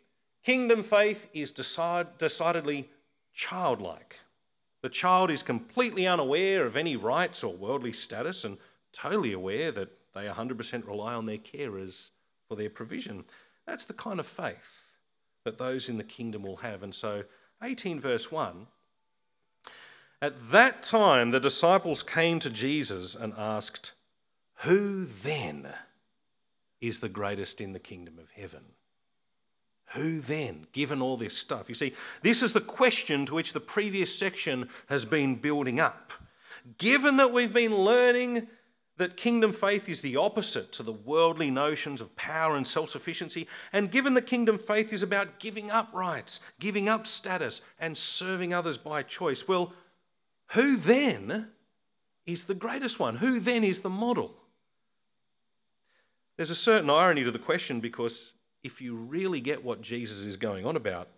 kingdom 0.42 0.82
faith 0.82 1.30
is 1.32 1.50
decide, 1.50 2.18
decidedly 2.18 2.88
childlike. 3.32 4.20
The 4.84 4.90
child 4.90 5.30
is 5.30 5.42
completely 5.42 6.06
unaware 6.06 6.66
of 6.66 6.76
any 6.76 6.94
rights 6.94 7.42
or 7.42 7.54
worldly 7.54 7.94
status 7.94 8.44
and 8.44 8.58
totally 8.92 9.32
aware 9.32 9.72
that 9.72 9.88
they 10.12 10.26
100% 10.26 10.86
rely 10.86 11.14
on 11.14 11.24
their 11.24 11.38
carers 11.38 12.10
for 12.46 12.54
their 12.54 12.68
provision. 12.68 13.24
That's 13.66 13.84
the 13.84 13.94
kind 13.94 14.20
of 14.20 14.26
faith 14.26 14.98
that 15.44 15.56
those 15.56 15.88
in 15.88 15.96
the 15.96 16.04
kingdom 16.04 16.42
will 16.42 16.56
have. 16.56 16.82
And 16.82 16.94
so, 16.94 17.24
18 17.62 17.98
verse 17.98 18.30
1 18.30 18.66
At 20.20 20.50
that 20.50 20.82
time, 20.82 21.30
the 21.30 21.40
disciples 21.40 22.02
came 22.02 22.38
to 22.40 22.50
Jesus 22.50 23.14
and 23.14 23.32
asked, 23.38 23.92
Who 24.64 25.06
then 25.06 25.68
is 26.82 27.00
the 27.00 27.08
greatest 27.08 27.58
in 27.58 27.72
the 27.72 27.78
kingdom 27.78 28.18
of 28.18 28.32
heaven? 28.32 28.64
Who 29.92 30.20
then, 30.20 30.66
given 30.72 31.00
all 31.00 31.16
this 31.16 31.36
stuff? 31.36 31.68
You 31.68 31.74
see, 31.74 31.94
this 32.22 32.42
is 32.42 32.52
the 32.52 32.60
question 32.60 33.26
to 33.26 33.34
which 33.34 33.52
the 33.52 33.60
previous 33.60 34.16
section 34.16 34.68
has 34.88 35.04
been 35.04 35.36
building 35.36 35.78
up. 35.78 36.12
Given 36.78 37.16
that 37.18 37.32
we've 37.32 37.52
been 37.52 37.76
learning 37.76 38.48
that 38.96 39.16
kingdom 39.16 39.52
faith 39.52 39.88
is 39.88 40.02
the 40.02 40.16
opposite 40.16 40.72
to 40.72 40.82
the 40.82 40.92
worldly 40.92 41.50
notions 41.50 42.00
of 42.00 42.14
power 42.16 42.56
and 42.56 42.66
self 42.66 42.90
sufficiency, 42.90 43.46
and 43.72 43.90
given 43.90 44.14
that 44.14 44.26
kingdom 44.26 44.58
faith 44.58 44.92
is 44.92 45.02
about 45.02 45.38
giving 45.38 45.70
up 45.70 45.92
rights, 45.92 46.40
giving 46.60 46.88
up 46.88 47.06
status, 47.06 47.60
and 47.78 47.96
serving 47.96 48.54
others 48.54 48.78
by 48.78 49.02
choice, 49.02 49.46
well, 49.46 49.72
who 50.48 50.76
then 50.76 51.48
is 52.26 52.44
the 52.44 52.54
greatest 52.54 52.98
one? 52.98 53.16
Who 53.16 53.40
then 53.40 53.64
is 53.64 53.80
the 53.80 53.90
model? 53.90 54.34
There's 56.36 56.50
a 56.50 56.56
certain 56.56 56.90
irony 56.90 57.24
to 57.24 57.30
the 57.30 57.38
question 57.38 57.80
because 57.80 58.32
if 58.64 58.80
you 58.80 58.96
really 58.96 59.40
get 59.40 59.62
what 59.62 59.82
Jesus 59.82 60.24
is 60.24 60.36
going 60.36 60.66
on 60.66 60.74
about, 60.74 61.08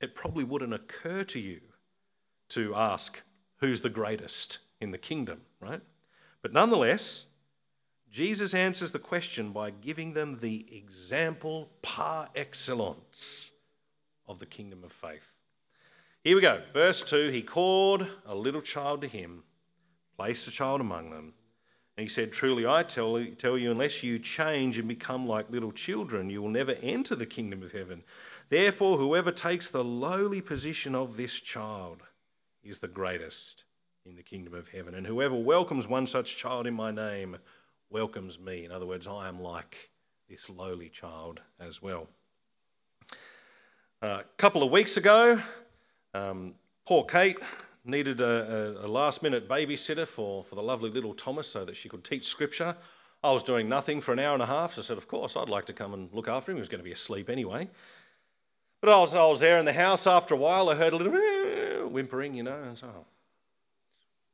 it 0.00 0.14
probably 0.14 0.44
wouldn't 0.44 0.74
occur 0.74 1.24
to 1.24 1.38
you 1.38 1.60
to 2.50 2.74
ask 2.74 3.22
who's 3.58 3.80
the 3.80 3.88
greatest 3.88 4.58
in 4.80 4.90
the 4.90 4.98
kingdom, 4.98 5.42
right? 5.60 5.80
But 6.42 6.52
nonetheless, 6.52 7.26
Jesus 8.10 8.52
answers 8.52 8.92
the 8.92 8.98
question 8.98 9.52
by 9.52 9.70
giving 9.70 10.14
them 10.14 10.38
the 10.38 10.66
example 10.76 11.70
par 11.82 12.28
excellence 12.34 13.52
of 14.26 14.40
the 14.40 14.46
kingdom 14.46 14.82
of 14.82 14.92
faith. 14.92 15.38
Here 16.24 16.34
we 16.34 16.42
go. 16.42 16.62
Verse 16.72 17.02
2 17.02 17.30
He 17.30 17.42
called 17.42 18.06
a 18.26 18.34
little 18.34 18.60
child 18.60 19.02
to 19.02 19.08
him, 19.08 19.44
placed 20.16 20.46
the 20.46 20.52
child 20.52 20.80
among 20.80 21.10
them, 21.10 21.34
and 21.98 22.04
he 22.04 22.08
said, 22.08 22.30
Truly 22.30 22.64
I 22.64 22.84
tell, 22.84 23.26
tell 23.38 23.58
you, 23.58 23.72
unless 23.72 24.04
you 24.04 24.20
change 24.20 24.78
and 24.78 24.86
become 24.86 25.26
like 25.26 25.50
little 25.50 25.72
children, 25.72 26.30
you 26.30 26.40
will 26.40 26.48
never 26.48 26.76
enter 26.80 27.16
the 27.16 27.26
kingdom 27.26 27.60
of 27.60 27.72
heaven. 27.72 28.04
Therefore, 28.50 28.98
whoever 28.98 29.32
takes 29.32 29.68
the 29.68 29.82
lowly 29.82 30.40
position 30.40 30.94
of 30.94 31.16
this 31.16 31.40
child 31.40 32.04
is 32.62 32.78
the 32.78 32.86
greatest 32.86 33.64
in 34.06 34.14
the 34.14 34.22
kingdom 34.22 34.54
of 34.54 34.68
heaven. 34.68 34.94
And 34.94 35.08
whoever 35.08 35.34
welcomes 35.34 35.88
one 35.88 36.06
such 36.06 36.36
child 36.36 36.68
in 36.68 36.74
my 36.74 36.92
name 36.92 37.38
welcomes 37.90 38.38
me. 38.38 38.64
In 38.64 38.70
other 38.70 38.86
words, 38.86 39.08
I 39.08 39.26
am 39.26 39.42
like 39.42 39.90
this 40.28 40.48
lowly 40.48 40.90
child 40.90 41.40
as 41.58 41.82
well. 41.82 42.06
Uh, 44.00 44.20
a 44.20 44.24
couple 44.36 44.62
of 44.62 44.70
weeks 44.70 44.96
ago, 44.96 45.40
um, 46.14 46.54
poor 46.86 47.02
Kate 47.02 47.38
needed 47.88 48.20
a, 48.20 48.76
a, 48.82 48.86
a 48.86 48.88
last 48.88 49.22
minute 49.22 49.48
babysitter 49.48 50.06
for, 50.06 50.44
for 50.44 50.54
the 50.54 50.62
lovely 50.62 50.90
little 50.90 51.14
Thomas 51.14 51.48
so 51.48 51.64
that 51.64 51.76
she 51.76 51.88
could 51.88 52.04
teach 52.04 52.26
scripture. 52.26 52.76
I 53.24 53.32
was 53.32 53.42
doing 53.42 53.68
nothing 53.68 54.00
for 54.00 54.12
an 54.12 54.18
hour 54.18 54.34
and 54.34 54.42
a 54.42 54.46
half, 54.46 54.74
so 54.74 54.80
I 54.80 54.84
said, 54.84 54.96
Of 54.96 55.08
course, 55.08 55.36
I'd 55.36 55.48
like 55.48 55.66
to 55.66 55.72
come 55.72 55.92
and 55.94 56.08
look 56.12 56.28
after 56.28 56.52
him. 56.52 56.58
He 56.58 56.60
was 56.60 56.68
going 56.68 56.80
to 56.80 56.84
be 56.84 56.92
asleep 56.92 57.28
anyway. 57.28 57.68
But 58.80 58.90
I 58.90 59.00
was, 59.00 59.14
I 59.14 59.26
was 59.26 59.40
there 59.40 59.58
in 59.58 59.64
the 59.64 59.72
house 59.72 60.06
after 60.06 60.34
a 60.34 60.38
while. 60.38 60.68
I 60.68 60.76
heard 60.76 60.92
a 60.92 60.96
little 60.96 61.88
whimpering, 61.88 62.34
you 62.34 62.44
know, 62.44 62.62
and 62.62 62.78
so 62.78 63.06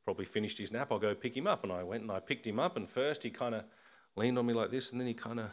probably 0.03 0.25
finished 0.25 0.59
his 0.59 0.71
nap. 0.71 0.91
I'll 0.91 0.99
go 0.99 1.15
pick 1.15 1.35
him 1.35 1.47
up. 1.47 1.63
And 1.63 1.71
I 1.71 1.81
went 1.83 2.03
and 2.03 2.11
I 2.11 2.19
picked 2.19 2.45
him 2.45 2.59
up, 2.59 2.77
and 2.77 2.87
first 2.87 3.23
he 3.23 3.31
kind 3.31 3.55
of 3.55 3.63
leaned 4.15 4.37
on 4.37 4.45
me 4.45 4.53
like 4.53 4.69
this, 4.69 4.91
and 4.91 5.01
then 5.01 5.07
he 5.07 5.15
kind 5.15 5.39
of 5.39 5.49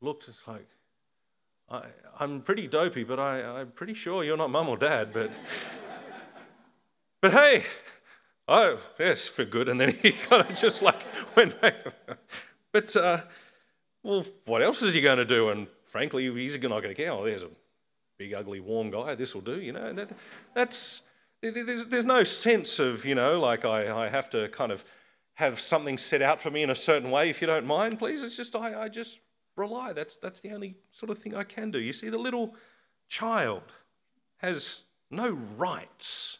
looked. 0.00 0.28
It's 0.28 0.46
like, 0.46 0.68
I, 1.68 1.86
am 2.20 2.42
pretty 2.42 2.68
dopey, 2.68 3.02
but 3.02 3.18
I, 3.18 3.60
I'm 3.60 3.72
pretty 3.72 3.94
sure 3.94 4.22
you're 4.22 4.36
not 4.36 4.50
mum 4.50 4.68
or 4.68 4.76
dad, 4.76 5.12
but. 5.12 5.32
But 7.20 7.32
hey, 7.32 7.64
oh, 8.48 8.78
yes, 8.98 9.28
for 9.28 9.44
good. 9.44 9.68
And 9.68 9.80
then 9.80 9.90
he 10.02 10.12
kind 10.12 10.48
of 10.48 10.56
just 10.56 10.82
like 10.82 11.00
went 11.36 11.60
back. 11.60 11.74
But, 12.72 12.94
uh, 12.96 13.22
well, 14.02 14.24
what 14.46 14.62
else 14.62 14.82
is 14.82 14.94
he 14.94 15.00
going 15.00 15.18
to 15.18 15.24
do? 15.24 15.50
And 15.50 15.66
frankly, 15.82 16.32
he's 16.32 16.54
not 16.54 16.82
going 16.82 16.94
to 16.94 16.94
care. 16.94 17.12
Oh, 17.12 17.24
there's 17.24 17.42
a 17.42 17.50
big, 18.18 18.32
ugly, 18.34 18.60
warm 18.60 18.90
guy. 18.90 19.14
This 19.14 19.34
will 19.34 19.42
do, 19.42 19.60
you 19.60 19.72
know. 19.72 19.92
That, 19.92 20.10
that's, 20.54 21.02
there's, 21.42 21.86
there's 21.86 22.04
no 22.04 22.24
sense 22.24 22.78
of, 22.78 23.04
you 23.04 23.14
know, 23.14 23.38
like 23.38 23.64
I, 23.64 24.04
I 24.04 24.08
have 24.08 24.30
to 24.30 24.48
kind 24.48 24.72
of 24.72 24.84
have 25.34 25.58
something 25.58 25.96
set 25.96 26.20
out 26.20 26.40
for 26.40 26.50
me 26.50 26.62
in 26.62 26.70
a 26.70 26.74
certain 26.74 27.10
way, 27.10 27.30
if 27.30 27.40
you 27.40 27.46
don't 27.46 27.66
mind, 27.66 27.98
please. 27.98 28.22
It's 28.22 28.36
just, 28.36 28.54
I, 28.54 28.82
I 28.82 28.88
just 28.88 29.20
rely. 29.56 29.92
That's, 29.92 30.16
that's 30.16 30.40
the 30.40 30.52
only 30.52 30.76
sort 30.92 31.10
of 31.10 31.18
thing 31.18 31.34
I 31.34 31.44
can 31.44 31.70
do. 31.70 31.78
You 31.78 31.92
see, 31.92 32.10
the 32.10 32.18
little 32.18 32.54
child 33.08 33.62
has 34.38 34.82
no 35.10 35.30
rights 35.30 36.38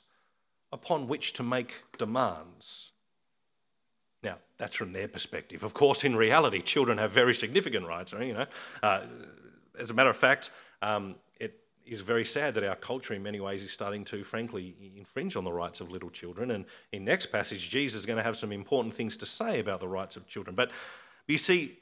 upon 0.73 1.09
which 1.09 1.33
to 1.35 1.43
make 1.43 1.83
demands. 1.99 2.91
Now, 4.23 4.37
that's 4.59 4.77
from 4.77 4.93
their 4.93 5.09
perspective. 5.09 5.65
Of 5.65 5.75
course, 5.75 6.05
in 6.05 6.15
reality, 6.15 6.61
children 6.61 6.99
have 6.99 7.11
very 7.11 7.35
significant 7.35 7.87
rights. 7.87 8.13
You 8.13 8.35
know, 8.35 8.47
uh, 8.83 9.03
as 9.79 9.91
a 9.91 9.95
matter 9.95 10.11
of 10.11 10.17
fact, 10.17 10.51
um, 10.83 11.17
it 11.39 11.59
is 11.87 12.01
very 12.01 12.25
sad 12.25 12.55
that 12.55 12.65
our 12.65 12.77
culture, 12.77 13.15
in 13.15 13.23
many 13.23 13.41
ways, 13.41 13.63
is 13.63 13.71
starting 13.71 14.05
to, 14.07 14.23
frankly, 14.23 14.75
infringe 14.97 15.37
on 15.37 15.45
the 15.45 15.53
rights 15.53 15.81
of 15.81 15.91
little 15.91 16.11
children. 16.11 16.51
And 16.51 16.67
in 16.93 17.05
next 17.05 17.27
passage, 17.27 17.71
Jesus 17.71 18.01
is 18.01 18.07
going 18.07 18.19
to 18.19 18.23
have 18.23 18.37
some 18.37 18.53
important 18.53 18.95
things 18.95 19.17
to 19.19 19.27
say 19.27 19.59
about 19.59 19.81
the 19.81 19.89
rights 19.89 20.17
of 20.17 20.27
children. 20.27 20.55
But 20.55 20.71
you 21.27 21.39
see, 21.39 21.79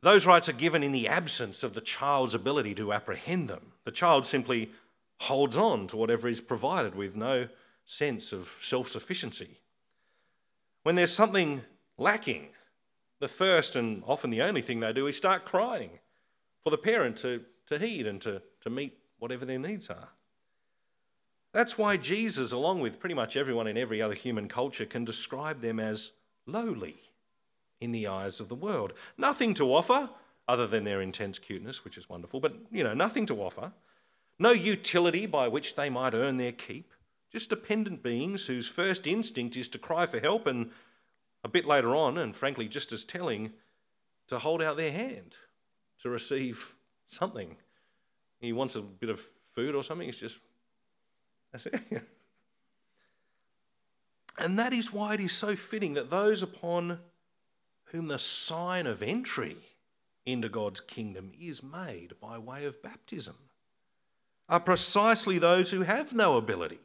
those 0.00 0.26
rights 0.26 0.48
are 0.48 0.54
given 0.54 0.82
in 0.82 0.90
the 0.90 1.06
absence 1.06 1.62
of 1.62 1.74
the 1.74 1.80
child's 1.80 2.34
ability 2.34 2.74
to 2.74 2.92
apprehend 2.92 3.48
them. 3.48 3.72
The 3.84 3.92
child 3.92 4.26
simply 4.26 4.72
holds 5.20 5.56
on 5.56 5.86
to 5.86 5.96
whatever 5.96 6.26
is 6.26 6.40
provided 6.40 6.96
with 6.96 7.14
no 7.14 7.46
sense 7.92 8.32
of 8.32 8.46
self 8.60 8.88
sufficiency. 8.88 9.60
When 10.82 10.94
there's 10.94 11.12
something 11.12 11.62
lacking, 11.98 12.48
the 13.20 13.28
first 13.28 13.76
and 13.76 14.02
often 14.06 14.30
the 14.30 14.42
only 14.42 14.62
thing 14.62 14.80
they 14.80 14.92
do 14.92 15.06
is 15.06 15.16
start 15.16 15.44
crying 15.44 16.00
for 16.64 16.70
the 16.70 16.78
parent 16.78 17.16
to, 17.18 17.44
to 17.66 17.78
heed 17.78 18.06
and 18.06 18.20
to, 18.22 18.42
to 18.62 18.70
meet 18.70 18.98
whatever 19.18 19.44
their 19.44 19.58
needs 19.58 19.88
are. 19.90 20.08
That's 21.52 21.76
why 21.76 21.98
Jesus, 21.98 22.50
along 22.50 22.80
with 22.80 22.98
pretty 22.98 23.14
much 23.14 23.36
everyone 23.36 23.66
in 23.66 23.76
every 23.76 24.00
other 24.00 24.14
human 24.14 24.48
culture, 24.48 24.86
can 24.86 25.04
describe 25.04 25.60
them 25.60 25.78
as 25.78 26.12
lowly 26.46 26.96
in 27.80 27.92
the 27.92 28.06
eyes 28.06 28.40
of 28.40 28.48
the 28.48 28.54
world. 28.54 28.94
Nothing 29.18 29.52
to 29.54 29.72
offer 29.72 30.08
other 30.48 30.66
than 30.66 30.84
their 30.84 31.02
intense 31.02 31.38
cuteness, 31.38 31.84
which 31.84 31.98
is 31.98 32.08
wonderful, 32.08 32.40
but 32.40 32.54
you 32.72 32.82
know, 32.82 32.94
nothing 32.94 33.26
to 33.26 33.42
offer. 33.42 33.72
No 34.38 34.50
utility 34.50 35.26
by 35.26 35.46
which 35.46 35.76
they 35.76 35.90
might 35.90 36.14
earn 36.14 36.38
their 36.38 36.52
keep 36.52 36.92
just 37.32 37.48
dependent 37.48 38.02
beings 38.02 38.46
whose 38.46 38.68
first 38.68 39.06
instinct 39.06 39.56
is 39.56 39.68
to 39.68 39.78
cry 39.78 40.04
for 40.04 40.20
help 40.20 40.46
and 40.46 40.70
a 41.42 41.48
bit 41.48 41.64
later 41.64 41.96
on, 41.96 42.18
and 42.18 42.36
frankly 42.36 42.68
just 42.68 42.92
as 42.92 43.04
telling, 43.04 43.52
to 44.28 44.38
hold 44.38 44.62
out 44.62 44.76
their 44.76 44.92
hand 44.92 45.36
to 45.98 46.08
receive 46.08 46.76
something. 47.06 47.56
He 48.38 48.52
wants 48.52 48.76
a 48.76 48.82
bit 48.82 49.10
of 49.10 49.18
food 49.20 49.74
or 49.74 49.82
something, 49.82 50.08
it's 50.08 50.18
just, 50.18 50.38
that's 51.50 51.66
it. 51.66 51.80
and 54.38 54.58
that 54.58 54.72
is 54.72 54.92
why 54.92 55.14
it 55.14 55.20
is 55.20 55.32
so 55.32 55.56
fitting 55.56 55.94
that 55.94 56.10
those 56.10 56.42
upon 56.42 56.98
whom 57.86 58.08
the 58.08 58.18
sign 58.18 58.86
of 58.86 59.02
entry 59.02 59.56
into 60.24 60.48
God's 60.48 60.80
kingdom 60.80 61.32
is 61.40 61.62
made 61.62 62.14
by 62.20 62.38
way 62.38 62.64
of 62.64 62.82
baptism 62.82 63.36
are 64.48 64.60
precisely 64.60 65.38
those 65.38 65.70
who 65.70 65.82
have 65.82 66.14
no 66.14 66.36
ability 66.36 66.78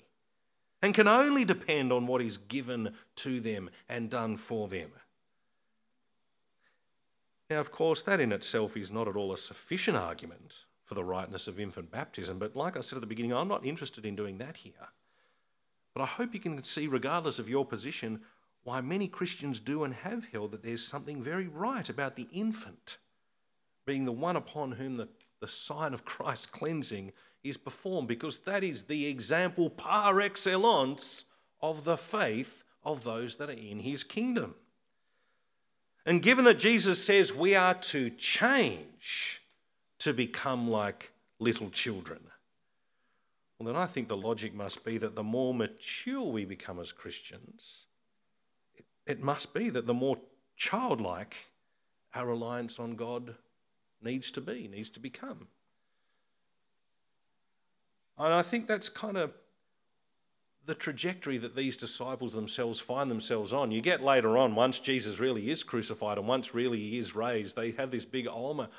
and 0.82 0.94
can 0.94 1.08
only 1.08 1.44
depend 1.44 1.92
on 1.92 2.08
what 2.08 2.22
is 2.22 2.38
given 2.38 2.94
to 3.16 3.40
them 3.40 3.70
and 3.90 4.10
done 4.10 4.38
for 4.38 4.68
them. 4.68 4.92
Now, 7.50 7.60
of 7.60 7.72
course, 7.72 8.02
that 8.04 8.20
in 8.20 8.32
itself 8.32 8.76
is 8.76 8.92
not 8.92 9.08
at 9.08 9.16
all 9.16 9.32
a 9.32 9.38
sufficient 9.38 9.98
argument 9.98 10.66
for 10.84 10.96
the 10.96 11.04
rightness 11.04 11.48
of 11.48 11.60
infant 11.60 11.92
baptism, 11.92 12.40
but 12.40 12.56
like 12.56 12.78
I 12.78 12.82
said 12.82 12.98
at 12.98 13.02
the 13.02 13.08
beginning, 13.08 13.34
I'm 13.34 13.48
not 13.48 13.66
interested 13.66 14.06
in 14.06 14.16
doing 14.16 14.38
that 14.38 14.58
here. 14.58 14.90
But 15.94 16.04
I 16.04 16.06
hope 16.06 16.34
you 16.34 16.40
can 16.40 16.62
see, 16.64 16.88
regardless 16.88 17.40
of 17.40 17.50
your 17.50 17.66
position, 17.66 18.22
why 18.64 18.82
many 18.82 19.08
Christians 19.08 19.60
do 19.60 19.84
and 19.84 19.94
have 19.94 20.26
held 20.26 20.52
that 20.52 20.62
there's 20.62 20.86
something 20.86 21.22
very 21.22 21.48
right 21.48 21.88
about 21.90 22.16
the 22.16 22.28
infant 22.34 22.98
being 23.86 24.06
the 24.06 24.12
one 24.12 24.36
upon 24.36 24.74
whom 24.74 24.98
the, 24.98 25.08
the 25.40 25.48
sign 25.48 25.94
of 25.94 26.06
Christ's 26.06 26.46
cleansing 26.46 27.14
is 27.50 27.58
performed 27.58 28.08
because 28.08 28.40
that 28.40 28.64
is 28.64 28.84
the 28.84 29.08
example 29.08 29.70
par 29.70 30.20
excellence 30.22 31.26
of 31.62 31.84
the 31.84 31.98
faith 31.98 32.64
of 32.84 33.04
those 33.04 33.36
that 33.38 33.50
are 33.50 33.54
in 33.54 33.80
his 33.80 34.04
kingdom. 34.04 34.56
And 36.06 36.22
given 36.22 36.46
that 36.46 36.60
Jesus 36.60 37.04
says 37.04 37.34
we 37.34 37.56
are 37.56 37.74
to 37.74 38.10
change 38.12 39.42
to 40.00 40.14
become 40.14 40.70
like 40.70 41.12
little 41.40 41.70
children, 41.70 42.22
well, 43.60 43.68
then 43.68 43.76
I 43.76 43.88
think 43.88 44.08
the 44.08 44.18
logic 44.18 44.54
must 44.54 44.86
be 44.86 44.98
that 45.00 45.16
the 45.16 45.24
more 45.24 45.54
mature 45.54 46.24
we 46.24 46.46
become 46.46 46.80
as 46.80 46.92
Christians, 46.92 47.88
it, 49.06 49.22
must 49.22 49.54
be 49.54 49.70
that 49.70 49.88
the 49.88 49.94
more 49.94 50.18
childlike 50.56 51.36
our 52.14 52.28
reliance 52.28 52.80
on 52.80 52.96
God 52.96 53.36
needs 54.02 54.32
to 54.32 54.42
be, 54.42 54.68
needs 54.68 54.90
to 54.92 55.00
become. 55.00 55.48
And 58.18 58.34
I 58.34 58.42
think 58.42 58.68
that's 58.68 58.90
kind 58.90 59.18
of 59.18 59.34
the 60.66 60.76
trajectory 60.76 61.38
that 61.38 61.56
these 61.56 61.78
disciples 61.78 62.34
themselves 62.34 62.80
find 62.80 63.10
themselves 63.10 63.54
on. 63.54 63.72
You 63.72 63.82
get 63.82 64.04
later 64.04 64.38
on, 64.38 64.54
once 64.54 64.80
Jesus 64.80 65.20
really 65.20 65.50
is 65.50 65.64
crucified 65.64 66.18
and 66.18 66.28
once 66.28 66.54
really 66.54 66.78
he 66.78 67.00
is 67.00 67.16
raised, 67.16 67.56
they 67.56 67.72
have 67.72 67.90
this 67.90 68.06
big 68.06 68.28
Alma. 68.28 68.70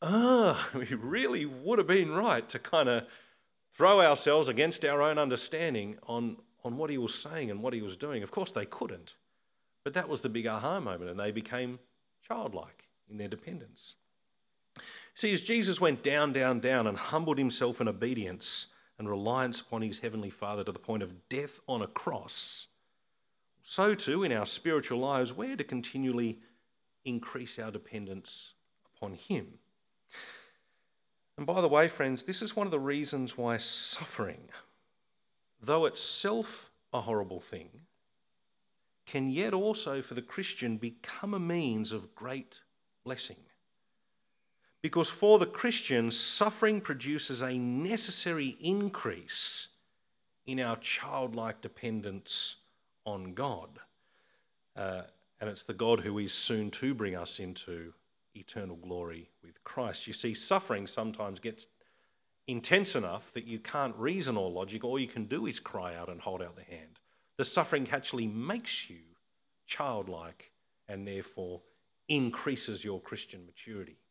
Ah, 0.00 0.70
we 0.74 0.86
really 0.86 1.44
would 1.44 1.78
have 1.78 1.86
been 1.86 2.12
right 2.12 2.48
to 2.48 2.58
kind 2.58 2.88
of 2.88 3.06
throw 3.74 4.00
ourselves 4.00 4.48
against 4.48 4.84
our 4.84 5.02
own 5.02 5.18
understanding 5.18 5.98
on, 6.06 6.36
on 6.64 6.78
what 6.78 6.88
he 6.88 6.98
was 6.98 7.14
saying 7.14 7.50
and 7.50 7.62
what 7.62 7.74
he 7.74 7.82
was 7.82 7.96
doing. 7.96 8.22
Of 8.22 8.30
course, 8.30 8.52
they 8.52 8.66
couldn't. 8.66 9.14
But 9.84 9.94
that 9.94 10.08
was 10.08 10.22
the 10.22 10.28
big 10.28 10.46
aha 10.46 10.80
moment, 10.80 11.10
and 11.10 11.20
they 11.20 11.32
became 11.32 11.78
childlike 12.26 12.88
in 13.10 13.18
their 13.18 13.28
dependence. 13.28 13.96
See, 15.14 15.32
as 15.32 15.42
Jesus 15.42 15.80
went 15.80 16.02
down, 16.02 16.32
down, 16.32 16.60
down 16.60 16.86
and 16.86 16.96
humbled 16.96 17.38
himself 17.38 17.80
in 17.80 17.88
obedience 17.88 18.68
and 18.98 19.08
reliance 19.08 19.60
upon 19.60 19.82
his 19.82 19.98
heavenly 19.98 20.30
Father 20.30 20.64
to 20.64 20.72
the 20.72 20.78
point 20.78 21.02
of 21.02 21.28
death 21.28 21.60
on 21.68 21.82
a 21.82 21.86
cross, 21.86 22.68
so 23.62 23.94
too 23.94 24.24
in 24.24 24.32
our 24.32 24.46
spiritual 24.46 24.98
lives, 24.98 25.32
we're 25.32 25.56
to 25.56 25.64
continually 25.64 26.40
increase 27.04 27.58
our 27.58 27.70
dependence 27.70 28.54
upon 28.96 29.14
him. 29.14 29.58
And 31.36 31.46
by 31.46 31.60
the 31.60 31.68
way, 31.68 31.88
friends, 31.88 32.24
this 32.24 32.42
is 32.42 32.56
one 32.56 32.66
of 32.66 32.70
the 32.70 32.80
reasons 32.80 33.38
why 33.38 33.56
suffering, 33.56 34.48
though 35.60 35.86
itself 35.86 36.70
a 36.92 37.02
horrible 37.02 37.40
thing, 37.40 37.82
can 39.06 39.30
yet 39.30 39.54
also 39.54 40.02
for 40.02 40.14
the 40.14 40.22
Christian 40.22 40.76
become 40.76 41.34
a 41.34 41.40
means 41.40 41.92
of 41.92 42.14
great 42.14 42.60
blessing. 43.04 43.36
Because 44.82 45.08
for 45.08 45.38
the 45.38 45.46
Christian, 45.46 46.10
suffering 46.10 46.80
produces 46.80 47.40
a 47.40 47.56
necessary 47.56 48.56
increase 48.60 49.68
in 50.44 50.58
our 50.58 50.76
childlike 50.76 51.60
dependence 51.60 52.56
on 53.06 53.32
God. 53.32 53.78
Uh, 54.74 55.02
and 55.40 55.48
it's 55.48 55.62
the 55.62 55.72
God 55.72 56.00
who 56.00 56.18
is 56.18 56.32
soon 56.32 56.70
to 56.72 56.94
bring 56.94 57.14
us 57.14 57.38
into 57.38 57.94
eternal 58.34 58.76
glory 58.76 59.30
with 59.44 59.62
Christ. 59.62 60.06
You 60.06 60.12
see, 60.12 60.34
suffering 60.34 60.86
sometimes 60.86 61.38
gets 61.38 61.68
intense 62.48 62.96
enough 62.96 63.32
that 63.34 63.46
you 63.46 63.60
can't 63.60 63.94
reason 63.96 64.36
or 64.36 64.50
logic. 64.50 64.84
All 64.84 64.98
you 64.98 65.06
can 65.06 65.26
do 65.26 65.46
is 65.46 65.60
cry 65.60 65.94
out 65.94 66.08
and 66.08 66.20
hold 66.20 66.42
out 66.42 66.56
the 66.56 66.62
hand. 66.62 67.00
The 67.36 67.44
suffering 67.44 67.88
actually 67.92 68.26
makes 68.26 68.90
you 68.90 68.98
childlike 69.66 70.50
and 70.88 71.06
therefore 71.06 71.62
increases 72.08 72.84
your 72.84 73.00
Christian 73.00 73.46
maturity. 73.46 74.01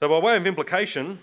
So, 0.00 0.08
by 0.08 0.18
way 0.18 0.36
of 0.36 0.46
implication, 0.46 1.18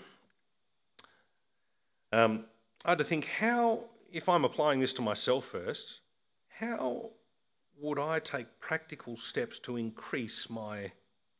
um, 2.12 2.44
I 2.84 2.90
had 2.90 2.98
to 2.98 3.04
think 3.04 3.26
how, 3.26 3.84
if 4.12 4.28
I'm 4.28 4.44
applying 4.44 4.80
this 4.80 4.92
to 4.94 5.02
myself 5.02 5.44
first, 5.44 6.00
how 6.58 7.10
would 7.78 7.98
I 7.98 8.18
take 8.18 8.60
practical 8.60 9.16
steps 9.16 9.58
to 9.60 9.76
increase 9.76 10.50
my 10.50 10.92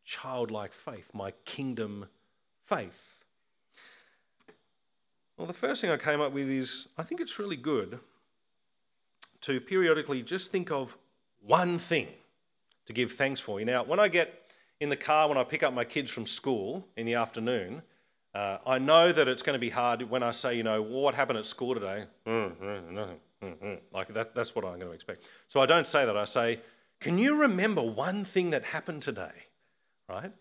childlike 0.05 0.73
faith, 0.73 1.13
my 1.15 1.33
kingdom 1.45 2.09
faith? 2.65 3.25
Well, 5.37 5.47
the 5.47 5.53
first 5.55 5.81
thing 5.81 5.91
I 5.91 5.97
came 5.97 6.21
up 6.21 6.33
with 6.33 6.49
is 6.49 6.89
I 6.99 7.03
think 7.03 7.21
it's 7.21 7.39
really 7.39 7.57
good 7.57 8.01
to 9.41 9.61
periodically 9.61 10.23
just 10.23 10.53
think 10.53 10.71
of 10.71 10.97
one 11.43 11.79
thing 11.79 12.09
to 12.87 12.93
give 12.93 13.13
thanks 13.13 13.41
for. 13.41 13.61
Now, 13.61 13.83
when 13.83 13.99
I 13.99 14.09
get 14.09 14.40
in 14.81 14.89
the 14.89 14.97
car 14.97 15.29
when 15.29 15.39
I 15.39 15.45
pick 15.45 15.63
up 15.63 15.73
my 15.75 15.85
kids 15.85 16.11
from 16.11 16.27
school 16.27 16.89
in 16.97 17.07
the 17.07 17.15
afternoon, 17.15 17.83
uh, 18.35 18.59
I 18.67 18.79
know 18.79 19.13
that 19.13 19.29
it's 19.29 19.43
going 19.43 19.55
to 19.55 19.61
be 19.61 19.71
hard 19.71 20.03
when 20.03 20.23
I 20.23 20.31
say, 20.31 20.57
you 20.57 20.63
know, 20.63 20.81
well, 20.81 21.03
what 21.03 21.15
happened 21.15 21.39
at 21.39 21.47
school 21.47 21.75
today? 21.75 22.05
Mm, 22.27 22.57
mm, 22.57 22.91
nothing. 22.91 23.17
Mm, 23.43 23.79
like 23.93 24.13
that, 24.15 24.35
that's 24.35 24.55
what 24.55 24.65
I'm 24.65 24.79
going 24.79 24.89
to 24.89 24.93
expect. 24.93 25.23
So 25.49 25.61
I 25.61 25.67
don't 25.67 25.87
say 25.87 26.05
that. 26.05 26.17
I 26.17 26.25
say, 26.25 26.61
Can 27.01 27.19
you 27.19 27.41
remember 27.41 27.83
one 27.83 28.25
thing 28.25 28.51
that 28.51 28.65
happened 28.65 29.03
today? 29.03 29.47
Right? 30.09 30.33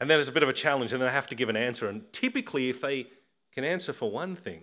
And 0.00 0.10
then 0.10 0.18
it's 0.18 0.28
a 0.28 0.32
bit 0.32 0.42
of 0.42 0.48
a 0.48 0.54
challenge, 0.54 0.92
and 0.92 1.02
they 1.02 1.10
have 1.10 1.26
to 1.28 1.34
give 1.34 1.48
an 1.48 1.56
answer. 1.56 1.88
And 1.88 2.10
typically, 2.12 2.68
if 2.68 2.80
they 2.80 3.06
can 3.52 3.64
answer 3.64 3.92
for 3.92 4.10
one 4.10 4.36
thing, 4.36 4.62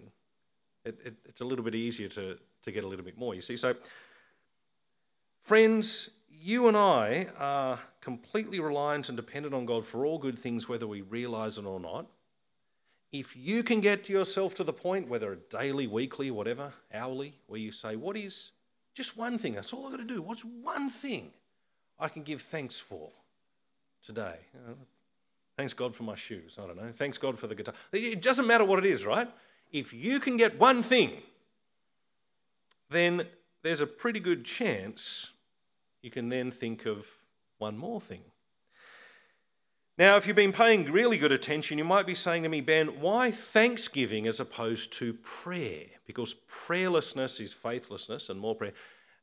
it, 0.84 1.00
it, 1.06 1.16
it's 1.26 1.42
a 1.42 1.46
little 1.46 1.64
bit 1.64 1.76
easier 1.76 2.08
to, 2.10 2.38
to 2.64 2.72
get 2.72 2.84
a 2.84 2.88
little 2.88 3.06
bit 3.06 3.18
more, 3.18 3.36
you 3.36 3.42
see. 3.42 3.56
So, 3.56 3.76
friends, 5.40 6.10
you 6.30 6.68
and 6.68 6.76
I 6.76 7.28
are 7.38 7.80
completely 8.02 8.60
reliant 8.60 9.10
and 9.10 9.16
dependent 9.16 9.54
on 9.54 9.66
God 9.66 9.86
for 9.86 10.06
all 10.06 10.18
good 10.18 10.38
things, 10.38 10.68
whether 10.68 10.88
we 10.88 11.02
realize 11.02 11.58
it 11.58 11.66
or 11.66 11.80
not. 11.80 12.08
If 13.12 13.36
you 13.36 13.64
can 13.64 13.82
get 13.82 14.10
yourself 14.10 14.56
to 14.56 14.64
the 14.64 14.74
point, 14.74 15.08
whether 15.08 15.38
daily, 15.50 15.86
weekly, 15.86 16.32
whatever, 16.32 16.74
hourly, 16.94 17.36
where 17.48 17.60
you 17.60 17.72
say, 17.72 17.96
What 17.96 18.18
is 18.18 18.52
just 18.94 19.18
one 19.18 19.38
thing? 19.38 19.54
That's 19.54 19.74
all 19.74 19.86
I've 19.86 19.92
got 19.92 19.98
to 19.98 20.04
do. 20.04 20.22
What's 20.22 20.44
one 20.44 20.90
thing 20.90 21.32
I 22.00 22.08
can 22.08 22.24
give 22.24 22.42
thanks 22.42 22.80
for 22.80 23.10
today? 24.04 24.38
Thanks 25.58 25.74
God 25.74 25.94
for 25.94 26.04
my 26.04 26.16
shoes. 26.16 26.58
I 26.62 26.66
don't 26.66 26.78
know. 26.78 26.92
Thanks 26.96 27.18
God 27.18 27.38
for 27.38 27.48
the 27.48 27.56
guitar. 27.56 27.76
It 27.92 28.22
doesn't 28.22 28.48
matter 28.48 28.66
what 28.66 28.80
it 28.80 28.86
is, 28.86 29.06
right? 29.06 29.30
If 29.72 29.94
you 29.94 30.20
can 30.20 30.38
get 30.38 30.58
one 30.60 30.82
thing, 30.82 31.22
then 32.90 33.28
there's 33.62 33.82
a 33.82 33.88
pretty 33.88 34.20
good 34.20 34.44
chance 34.44 35.32
you 36.02 36.10
can 36.10 36.30
then 36.30 36.50
think 36.52 36.86
of 36.86 37.21
one 37.62 37.78
more 37.78 38.02
thing. 38.02 38.24
Now, 39.98 40.18
if 40.18 40.26
you've 40.26 40.36
been 40.36 40.52
paying 40.52 40.92
really 40.92 41.20
good 41.20 41.32
attention, 41.32 41.78
you 41.78 41.84
might 41.84 42.08
be 42.08 42.16
saying 42.16 42.44
to 42.44 42.50
me, 42.50 42.60
Ben, 42.60 43.00
why 43.00 43.30
thanksgiving 43.30 44.26
as 44.26 44.40
opposed 44.40 44.92
to 44.94 45.14
prayer? 45.14 45.86
Because 46.08 46.36
prayerlessness 46.50 47.40
is 47.40 47.54
faithlessness 47.54 48.30
and 48.30 48.40
more 48.40 48.56
prayer. 48.56 48.74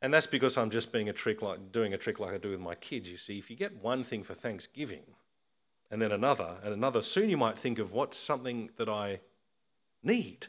And 0.01 0.15
that's 0.15 0.29
because 0.29 0.57
I'm 0.57 0.71
just 0.71 0.93
being 0.93 1.09
a 1.09 1.13
trick 1.13 1.43
like 1.43 1.73
doing 1.73 1.93
a 1.93 1.99
trick 1.99 2.21
like 2.21 2.33
I 2.33 2.39
do 2.39 2.51
with 2.51 2.61
my 2.61 2.77
kids. 2.77 3.11
You 3.11 3.17
see, 3.17 3.39
if 3.39 3.51
you 3.51 3.57
get 3.57 3.83
one 3.83 4.05
thing 4.05 4.23
for 4.23 4.35
Thanksgiving 4.35 5.03
and 5.91 6.01
then 6.01 6.13
another 6.13 6.59
and 6.63 6.73
another, 6.73 7.03
soon 7.03 7.29
you 7.29 7.37
might 7.37 7.59
think 7.59 7.81
of 7.81 7.93
what's 7.93 8.17
something 8.17 8.71
that 8.77 8.89
I 8.89 9.21
need 10.03 10.47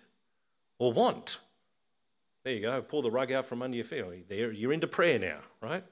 or 0.78 0.93
want. 0.93 1.39
There 2.43 2.54
you 2.54 2.62
go, 2.62 2.82
pull 2.84 3.02
the 3.02 3.10
rug 3.10 3.32
out 3.32 3.45
from 3.45 3.63
under 3.63 3.75
your 3.75 3.84
feet. 3.84 4.30
There, 4.30 4.52
you're 4.52 4.73
into 4.73 4.88
prayer 4.88 5.17
now, 5.17 5.39
right? 5.60 5.84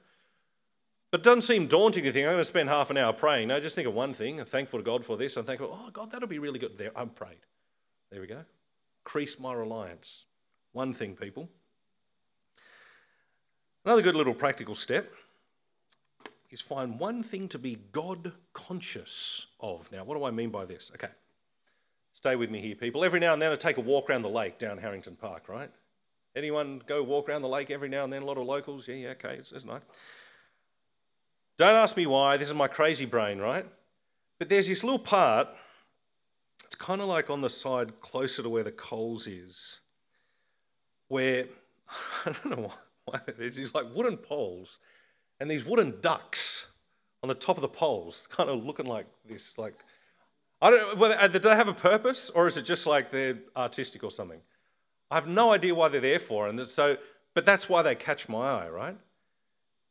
But 1.10 1.20
it 1.20 1.24
doesn't 1.24 1.42
seem 1.42 1.66
daunting 1.66 2.04
to 2.04 2.12
think, 2.12 2.26
I'm 2.26 2.32
going 2.32 2.40
to 2.40 2.44
spend 2.44 2.68
half 2.68 2.90
an 2.90 2.98
hour 2.98 3.12
praying. 3.12 3.48
No, 3.48 3.58
just 3.60 3.74
think 3.74 3.88
of 3.88 3.94
one 3.94 4.12
thing. 4.12 4.40
I'm 4.40 4.46
thankful 4.46 4.78
to 4.78 4.84
God 4.84 5.04
for 5.04 5.16
this. 5.16 5.36
I'm 5.36 5.44
thankful, 5.44 5.70
oh, 5.72 5.90
God, 5.90 6.10
that'll 6.10 6.28
be 6.28 6.38
really 6.38 6.58
good. 6.58 6.76
There, 6.76 6.90
I'm 6.94 7.08
prayed. 7.08 7.46
There 8.10 8.20
we 8.20 8.26
go. 8.26 8.44
Increase 9.04 9.40
my 9.40 9.54
reliance. 9.54 10.26
One 10.72 10.92
thing, 10.92 11.16
people. 11.16 11.48
Another 13.84 14.02
good 14.02 14.16
little 14.16 14.34
practical 14.34 14.74
step 14.74 15.10
is 16.50 16.60
find 16.60 16.98
one 16.98 17.22
thing 17.22 17.48
to 17.48 17.58
be 17.58 17.78
God 17.92 18.32
conscious 18.52 19.46
of. 19.60 19.90
Now, 19.90 20.04
what 20.04 20.16
do 20.16 20.24
I 20.24 20.30
mean 20.30 20.50
by 20.50 20.66
this? 20.66 20.90
Okay, 20.94 21.08
stay 22.12 22.36
with 22.36 22.50
me 22.50 22.60
here, 22.60 22.74
people. 22.74 23.04
Every 23.04 23.20
now 23.20 23.32
and 23.32 23.40
then 23.40 23.50
I 23.50 23.54
take 23.56 23.78
a 23.78 23.82
walk 23.82 24.10
around 24.10 24.22
the 24.22 24.28
lake 24.28 24.58
down 24.58 24.78
Harrington 24.78 25.16
Park, 25.16 25.48
right? 25.48 25.70
Anyone 26.36 26.82
go 26.86 27.02
walk 27.02 27.28
around 27.28 27.42
the 27.42 27.48
lake 27.48 27.70
every 27.70 27.88
now 27.88 28.04
and 28.04 28.12
then? 28.12 28.22
A 28.22 28.26
lot 28.26 28.38
of 28.38 28.46
locals? 28.46 28.88
Yeah, 28.88 28.94
yeah, 28.94 29.08
okay, 29.10 29.36
it's, 29.36 29.52
it's 29.52 29.64
nice. 29.64 29.82
Don't 31.58 31.74
ask 31.74 31.96
me 31.96 32.06
why, 32.06 32.36
this 32.36 32.48
is 32.48 32.54
my 32.54 32.68
crazy 32.68 33.04
brain, 33.04 33.38
right? 33.40 33.66
But 34.38 34.48
there's 34.48 34.68
this 34.68 34.84
little 34.84 35.00
part, 35.00 35.48
it's 36.64 36.76
kind 36.76 37.00
of 37.00 37.08
like 37.08 37.30
on 37.30 37.40
the 37.40 37.50
side 37.50 38.00
closer 38.00 38.44
to 38.44 38.48
where 38.48 38.62
the 38.62 38.70
Coles 38.70 39.26
is, 39.26 39.80
where, 41.08 41.46
I 42.24 42.32
don't 42.32 42.56
know 42.56 42.72
why, 43.04 43.20
there's 43.36 43.56
these 43.56 43.74
like 43.74 43.86
wooden 43.92 44.16
poles 44.16 44.78
and 45.40 45.50
these 45.50 45.64
wooden 45.64 46.00
ducks 46.00 46.68
on 47.24 47.28
the 47.28 47.34
top 47.34 47.56
of 47.56 47.62
the 47.62 47.68
poles, 47.68 48.28
kind 48.30 48.48
of 48.48 48.64
looking 48.64 48.86
like 48.86 49.06
this, 49.28 49.58
like, 49.58 49.74
I 50.62 50.70
don't 50.70 50.94
know, 50.94 51.00
whether, 51.00 51.16
uh, 51.18 51.26
do 51.26 51.40
they 51.40 51.56
have 51.56 51.66
a 51.66 51.74
purpose 51.74 52.30
or 52.30 52.46
is 52.46 52.56
it 52.56 52.62
just 52.62 52.86
like 52.86 53.10
they're 53.10 53.38
artistic 53.56 54.04
or 54.04 54.12
something? 54.12 54.40
I 55.10 55.16
have 55.16 55.26
no 55.26 55.52
idea 55.52 55.74
why 55.74 55.88
they're 55.88 56.00
there 56.00 56.20
for, 56.20 56.46
and 56.46 56.60
so, 56.68 56.98
but 57.34 57.44
that's 57.44 57.68
why 57.68 57.82
they 57.82 57.96
catch 57.96 58.28
my 58.28 58.48
eye, 58.48 58.68
right? 58.68 58.96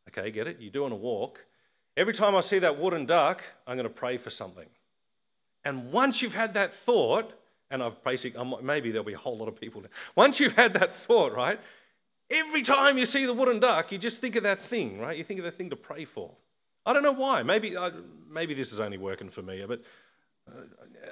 Okay, 0.07 0.31
get 0.31 0.47
it? 0.47 0.61
You're 0.61 0.71
doing 0.71 0.93
a 0.93 0.95
walk, 0.95 1.43
Every 1.97 2.13
time 2.13 2.35
I 2.35 2.41
see 2.41 2.59
that 2.59 2.77
wooden 2.77 3.07
duck, 3.07 3.43
I'm 3.65 3.75
going 3.75 3.87
to 3.87 3.93
pray 3.93 4.17
for 4.17 4.29
something. 4.29 4.67
And 5.65 5.91
once 5.91 6.21
you've 6.21 6.35
had 6.35 6.53
that 6.53 6.71
thought, 6.71 7.33
and 7.71 7.81
I've 7.81 8.01
basically, 8.03 8.41
maybe 8.61 8.91
there'll 8.91 9.03
be 9.03 9.13
a 9.13 9.17
whole 9.17 9.35
lot 9.35 9.47
of 9.47 9.59
people. 9.59 9.83
Once 10.15 10.39
you've 10.39 10.53
had 10.53 10.73
that 10.73 10.93
thought, 10.93 11.33
right? 11.33 11.59
Every 12.29 12.61
time 12.61 12.99
you 12.99 13.07
see 13.07 13.25
the 13.25 13.33
wooden 13.33 13.59
duck, 13.59 13.91
you 13.91 13.97
just 13.97 14.21
think 14.21 14.35
of 14.35 14.43
that 14.43 14.59
thing, 14.59 14.99
right? 14.99 15.17
You 15.17 15.23
think 15.23 15.39
of 15.39 15.45
that 15.45 15.55
thing 15.55 15.71
to 15.71 15.75
pray 15.75 16.05
for. 16.05 16.31
I 16.85 16.93
don't 16.93 17.01
know 17.01 17.11
why. 17.13 17.41
Maybe, 17.41 17.75
maybe 18.29 18.53
this 18.53 18.71
is 18.71 18.79
only 18.79 18.99
working 18.99 19.29
for 19.29 19.41
me, 19.41 19.65
but 19.67 19.81
uh, 20.47 20.61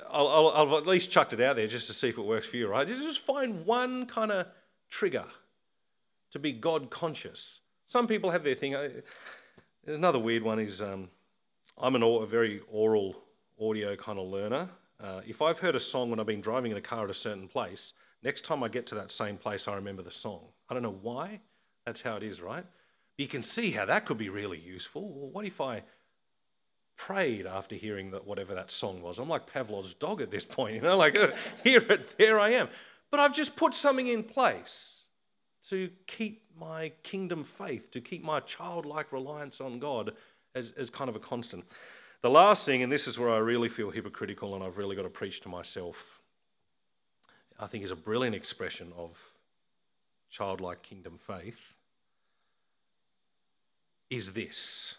I'll, 0.10 0.28
I'll, 0.28 0.50
I'll 0.50 0.78
at 0.78 0.86
least 0.86 1.10
chucked 1.10 1.34
it 1.34 1.41
out 1.41 1.56
there 1.56 1.67
just 1.67 1.88
to 1.88 1.93
see 1.93 2.10
if 2.10 2.19
it 2.19 2.26
works 2.26 2.45
for 2.45 2.58
you, 2.58 2.67
right? 2.67 2.88
Just 2.88 3.21
find 3.21 3.65
one 3.65 4.06
kind 4.06 4.32
of 4.32 4.48
trigger 4.88 5.26
to 6.30 6.38
be 6.38 6.54
God 6.54 6.91
conscious. 6.91 7.62
Some 7.88 8.06
people 8.08 8.30
have 8.30 8.43
their 8.43 8.56
thing. 8.56 8.76
Another 9.88 10.17
weird 10.17 10.41
one 10.41 10.58
is 10.58 10.82
um, 10.82 11.10
I'm 11.78 11.95
an, 11.95 12.02
a 12.02 12.26
very 12.26 12.60
aural 12.74 13.21
audio 13.62 13.95
kind 13.95 14.17
of 14.17 14.26
learner. 14.28 14.67
Uh, 15.00 15.21
if 15.28 15.43
I've 15.43 15.60
heard 15.60 15.76
a 15.76 15.80
song 15.80 16.10
when 16.10 16.19
I've 16.19 16.26
been 16.26 16.41
driving 16.41 16.71
in 16.71 16.78
a 16.78 16.82
car 16.82 17.04
at 17.04 17.12
a 17.12 17.13
certain 17.13 17.48
place, 17.48 17.93
next 18.24 18.45
time 18.45 18.63
I 18.63 18.67
get 18.67 18.88
to 18.88 18.95
that 18.95 19.12
same 19.12 19.38
place, 19.38 19.67
I 19.67 19.76
remember 19.76 20.02
the 20.02 20.10
song. 20.10 20.41
I 20.67 20.74
don't 20.74 20.82
know 20.82 20.98
why. 21.04 21.39
That's 21.86 22.02
how 22.02 22.15
it 22.15 22.24
is, 22.24 22.41
right? 22.41 22.65
You 23.19 23.28
can 23.28 23.43
see 23.43 23.69
how 23.71 23.86
that 23.86 24.06
could 24.06 24.17
be 24.17 24.30
really 24.30 24.58
useful. 24.58 25.08
Well, 25.08 25.30
what 25.30 25.45
if 25.45 25.62
I 25.62 25.84
prayed 26.98 27.45
after 27.45 27.76
hearing 27.76 28.10
that 28.10 28.26
whatever 28.26 28.56
that 28.56 28.71
song 28.71 29.04
was? 29.04 29.19
I'm 29.19 29.30
like 29.30 29.45
Pavlov's 29.45 29.93
dog 29.93 30.19
at 30.19 30.32
this 30.32 30.45
point, 30.45 30.74
you 30.74 30.82
know, 30.82 30.98
like 30.98 31.15
here 31.63 31.86
it, 31.91 32.17
there 32.17 32.39
I 32.39 32.54
am. 32.54 32.69
But 33.12 33.19
I've 33.19 33.36
just 33.36 33.56
put 33.56 33.76
something 33.76 34.08
in 34.08 34.24
place 34.24 34.94
to 35.69 35.89
keep 36.08 36.43
my 36.58 36.91
kingdom 37.04 37.43
faith, 37.43 37.91
to 37.91 38.01
keep 38.01 38.23
my 38.23 38.39
childlike 38.41 39.12
reliance 39.12 39.60
on 39.60 39.80
God 39.80 40.13
as, 40.54 40.71
as 40.71 40.89
kind 40.89 41.10
of 41.10 41.15
a 41.15 41.19
constant. 41.19 41.65
The 42.21 42.30
last 42.30 42.65
thing, 42.65 42.82
and 42.82 42.91
this 42.91 43.08
is 43.08 43.19
where 43.19 43.30
I 43.30 43.38
really 43.38 43.69
feel 43.69 43.91
hypocritical 43.91 44.56
and 44.56 44.63
I've 44.63 44.78
really 44.78 44.95
got 44.95 45.04
to 45.04 45.10
preach 45.10 45.41
to 45.41 45.49
myself, 45.49 46.21
I 47.60 47.67
think 47.67 47.84
is 47.84 47.91
a 47.91 47.95
brilliant 47.95 48.36
expression 48.36 48.91
of 48.97 49.34
childlike 50.30 50.82
kingdom 50.82 51.17
faith, 51.17 51.78
is 54.10 54.34
this. 54.34 54.95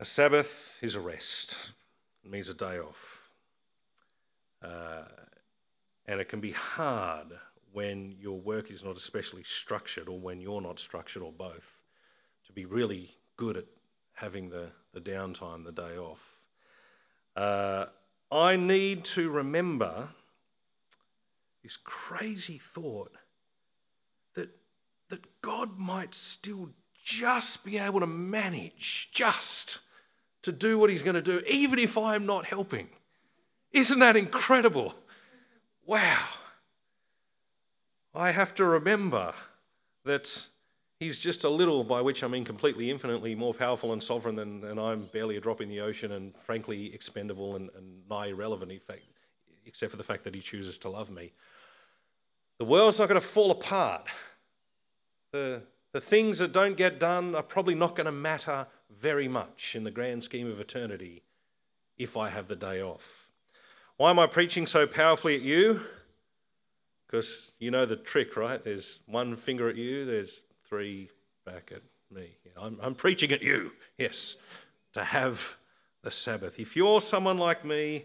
A 0.00 0.04
Sabbath 0.04 0.78
is 0.82 0.94
a 0.94 1.00
rest. 1.00 1.72
It 2.24 2.30
means 2.30 2.48
a 2.48 2.54
day 2.54 2.78
off. 2.78 3.30
Uh, 4.62 5.02
and 6.06 6.20
it 6.20 6.28
can 6.28 6.40
be 6.40 6.52
hard 6.52 7.32
when 7.72 8.14
your 8.18 8.40
work 8.40 8.70
is 8.70 8.84
not 8.84 8.96
especially 8.96 9.42
structured 9.42 10.08
or 10.08 10.18
when 10.18 10.40
you're 10.40 10.60
not 10.60 10.78
structured 10.78 11.22
or 11.22 11.32
both, 11.32 11.82
to 12.46 12.52
be 12.52 12.64
really 12.64 13.16
good 13.36 13.56
at 13.56 13.66
having 14.14 14.50
the, 14.50 14.70
the 14.92 15.00
downtime, 15.00 15.64
the 15.64 15.72
day 15.72 15.96
off. 15.96 16.40
Uh, 17.36 17.86
I 18.32 18.56
need 18.56 19.04
to 19.04 19.30
remember 19.30 20.08
this 21.62 21.76
crazy 21.76 22.58
thought 22.58 23.12
that, 24.34 24.50
that 25.08 25.40
God 25.40 25.78
might 25.78 26.14
still 26.14 26.70
just 27.02 27.64
be 27.64 27.78
able 27.78 28.00
to 28.00 28.06
manage, 28.06 29.10
just 29.12 29.78
to 30.42 30.52
do 30.52 30.78
what 30.78 30.90
He's 30.90 31.02
going 31.02 31.14
to 31.14 31.22
do, 31.22 31.42
even 31.48 31.78
if 31.78 31.96
I'm 31.96 32.26
not 32.26 32.44
helping. 32.44 32.88
Isn't 33.72 33.98
that 34.00 34.16
incredible? 34.16 34.94
Wow. 35.86 36.24
I 38.14 38.30
have 38.30 38.54
to 38.56 38.64
remember 38.64 39.34
that 40.04 40.46
he's 40.98 41.18
just 41.18 41.44
a 41.44 41.48
little, 41.48 41.84
by 41.84 42.00
which 42.00 42.24
I 42.24 42.28
mean 42.28 42.44
completely 42.44 42.90
infinitely 42.90 43.34
more 43.34 43.54
powerful 43.54 43.92
and 43.92 44.02
sovereign 44.02 44.36
than, 44.36 44.78
I'm 44.78 45.02
barely 45.12 45.36
a 45.36 45.40
drop 45.40 45.60
in 45.60 45.68
the 45.68 45.80
ocean 45.80 46.12
and 46.12 46.36
frankly 46.36 46.92
expendable 46.94 47.56
and, 47.56 47.70
and 47.76 48.08
nigh 48.08 48.28
irrelevant, 48.28 48.72
fact, 48.82 49.02
except 49.66 49.90
for 49.90 49.96
the 49.96 50.02
fact 50.02 50.24
that 50.24 50.34
he 50.34 50.40
chooses 50.40 50.78
to 50.78 50.88
love 50.88 51.10
me. 51.10 51.32
The 52.58 52.64
world's 52.64 52.98
not 52.98 53.08
going 53.08 53.20
to 53.20 53.26
fall 53.26 53.50
apart. 53.50 54.08
The, 55.32 55.62
the 55.92 56.00
things 56.00 56.38
that 56.38 56.52
don't 56.52 56.76
get 56.76 56.98
done 56.98 57.34
are 57.34 57.42
probably 57.42 57.74
not 57.74 57.94
going 57.94 58.06
to 58.06 58.12
matter 58.12 58.66
very 58.90 59.28
much 59.28 59.76
in 59.76 59.84
the 59.84 59.90
grand 59.90 60.24
scheme 60.24 60.50
of 60.50 60.58
eternity 60.58 61.22
if 61.96 62.16
I 62.16 62.30
have 62.30 62.48
the 62.48 62.56
day 62.56 62.82
off. 62.82 63.30
Why 63.96 64.10
am 64.10 64.18
I 64.18 64.26
preaching 64.26 64.66
so 64.66 64.86
powerfully 64.86 65.36
at 65.36 65.42
you? 65.42 65.82
Because 67.08 67.52
you 67.58 67.70
know 67.70 67.86
the 67.86 67.96
trick, 67.96 68.36
right? 68.36 68.62
There's 68.62 69.00
one 69.06 69.34
finger 69.34 69.68
at 69.68 69.76
you, 69.76 70.04
there's 70.04 70.44
three 70.68 71.08
back 71.44 71.72
at 71.74 71.82
me. 72.14 72.36
I'm, 72.60 72.78
I'm 72.82 72.94
preaching 72.94 73.32
at 73.32 73.42
you, 73.42 73.72
yes, 73.96 74.36
to 74.92 75.02
have 75.02 75.56
the 76.02 76.10
Sabbath. 76.10 76.60
If 76.60 76.76
you're 76.76 77.00
someone 77.00 77.38
like 77.38 77.64
me 77.64 78.04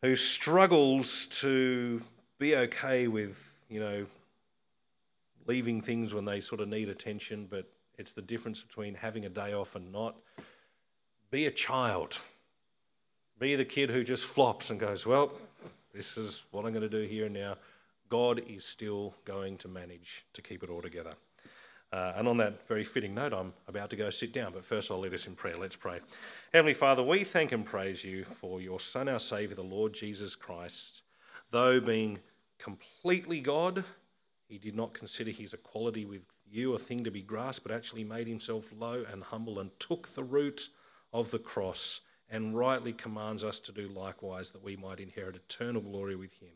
who 0.00 0.16
struggles 0.16 1.26
to 1.26 2.02
be 2.38 2.56
okay 2.56 3.08
with, 3.08 3.62
you 3.68 3.80
know, 3.80 4.06
leaving 5.46 5.82
things 5.82 6.14
when 6.14 6.24
they 6.24 6.40
sort 6.40 6.60
of 6.60 6.68
need 6.68 6.88
attention, 6.88 7.46
but 7.50 7.66
It's 7.98 8.12
the 8.12 8.22
difference 8.22 8.62
between 8.62 8.94
having 8.94 9.24
a 9.24 9.28
day 9.28 9.52
off 9.52 9.74
and 9.74 9.90
not. 9.90 10.14
Be 11.32 11.46
a 11.46 11.50
child. 11.50 12.18
Be 13.40 13.56
the 13.56 13.64
kid 13.64 13.90
who 13.90 14.04
just 14.04 14.24
flops 14.24 14.70
and 14.70 14.78
goes, 14.78 15.04
Well, 15.04 15.32
this 15.92 16.16
is 16.16 16.44
what 16.52 16.64
I'm 16.64 16.72
going 16.72 16.88
to 16.88 16.88
do 16.88 17.06
here 17.06 17.26
and 17.26 17.34
now. 17.34 17.56
God 18.08 18.40
is 18.46 18.64
still 18.64 19.14
going 19.24 19.58
to 19.58 19.68
manage 19.68 20.24
to 20.32 20.42
keep 20.42 20.62
it 20.62 20.70
all 20.70 20.82
together. 20.82 21.12
Uh, 21.90 22.12
and 22.16 22.28
on 22.28 22.36
that 22.36 22.66
very 22.68 22.84
fitting 22.84 23.14
note, 23.14 23.32
I'm 23.32 23.54
about 23.66 23.88
to 23.90 23.96
go 23.96 24.10
sit 24.10 24.32
down, 24.32 24.52
but 24.52 24.64
first 24.64 24.90
I'll 24.90 24.98
lead 24.98 25.14
us 25.14 25.26
in 25.26 25.34
prayer. 25.34 25.54
Let's 25.58 25.76
pray. 25.76 26.00
Heavenly 26.52 26.74
Father, 26.74 27.02
we 27.02 27.24
thank 27.24 27.52
and 27.52 27.64
praise 27.64 28.04
you 28.04 28.24
for 28.24 28.60
your 28.60 28.78
Son, 28.78 29.08
our 29.08 29.18
Saviour, 29.18 29.54
the 29.54 29.62
Lord 29.62 29.94
Jesus 29.94 30.36
Christ. 30.36 31.02
Though 31.50 31.80
being 31.80 32.18
completely 32.58 33.40
God, 33.40 33.84
he 34.48 34.58
did 34.58 34.76
not 34.76 34.92
consider 34.92 35.30
his 35.30 35.54
equality 35.54 36.04
with 36.04 36.26
you 36.50 36.74
a 36.74 36.78
thing 36.78 37.04
to 37.04 37.10
be 37.10 37.22
grasped, 37.22 37.66
but 37.66 37.74
actually 37.74 38.04
made 38.04 38.26
himself 38.26 38.72
low 38.78 39.04
and 39.10 39.22
humble 39.22 39.58
and 39.58 39.70
took 39.78 40.08
the 40.08 40.24
route 40.24 40.68
of 41.12 41.30
the 41.30 41.38
cross 41.38 42.00
and 42.30 42.56
rightly 42.56 42.92
commands 42.92 43.42
us 43.42 43.60
to 43.60 43.72
do 43.72 43.88
likewise 43.88 44.50
that 44.50 44.62
we 44.62 44.76
might 44.76 45.00
inherit 45.00 45.36
eternal 45.36 45.80
glory 45.80 46.16
with 46.16 46.34
him. 46.34 46.52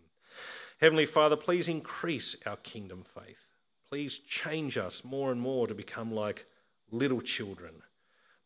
Heavenly 0.82 1.06
Father, 1.06 1.36
please 1.36 1.68
increase 1.68 2.34
our 2.44 2.56
kingdom 2.56 3.04
faith. 3.04 3.54
Please 3.88 4.18
change 4.18 4.76
us 4.76 5.04
more 5.04 5.30
and 5.30 5.40
more 5.40 5.68
to 5.68 5.76
become 5.76 6.12
like 6.12 6.44
little 6.90 7.20
children. 7.20 7.74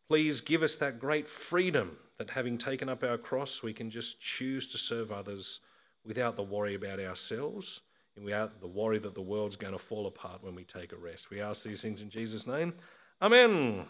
Please 0.07 0.43
give 0.43 0.63
us 0.63 0.77
that 0.77 1.01
great 1.01 1.27
freedom 1.27 1.97
that 2.19 2.29
having 2.29 2.59
taken 2.59 2.91
up 2.91 3.03
our 3.03 3.17
cross, 3.17 3.63
we 3.63 3.73
can 3.73 3.89
just 3.89 4.21
choose 4.21 4.67
to 4.67 4.77
serve 4.77 5.13
others 5.13 5.61
without 6.05 6.37
the 6.37 6.43
worry 6.43 6.75
about 6.75 7.01
ourselves 7.01 7.81
and 8.17 8.25
without 8.27 8.61
the 8.61 8.69
worry 8.69 8.99
that 8.99 9.15
the 9.15 9.23
world's 9.23 9.57
going 9.57 9.73
to 9.73 9.79
fall 9.79 10.07
apart 10.07 10.45
when 10.45 10.55
we 10.55 10.65
take 10.65 10.93
a 10.93 10.97
rest. 10.97 11.31
We 11.31 11.41
ask 11.41 11.65
these 11.65 11.81
things 11.81 12.03
in 12.03 12.11
Jesus' 12.11 12.47
name. 12.47 12.75
Amen. 13.23 13.87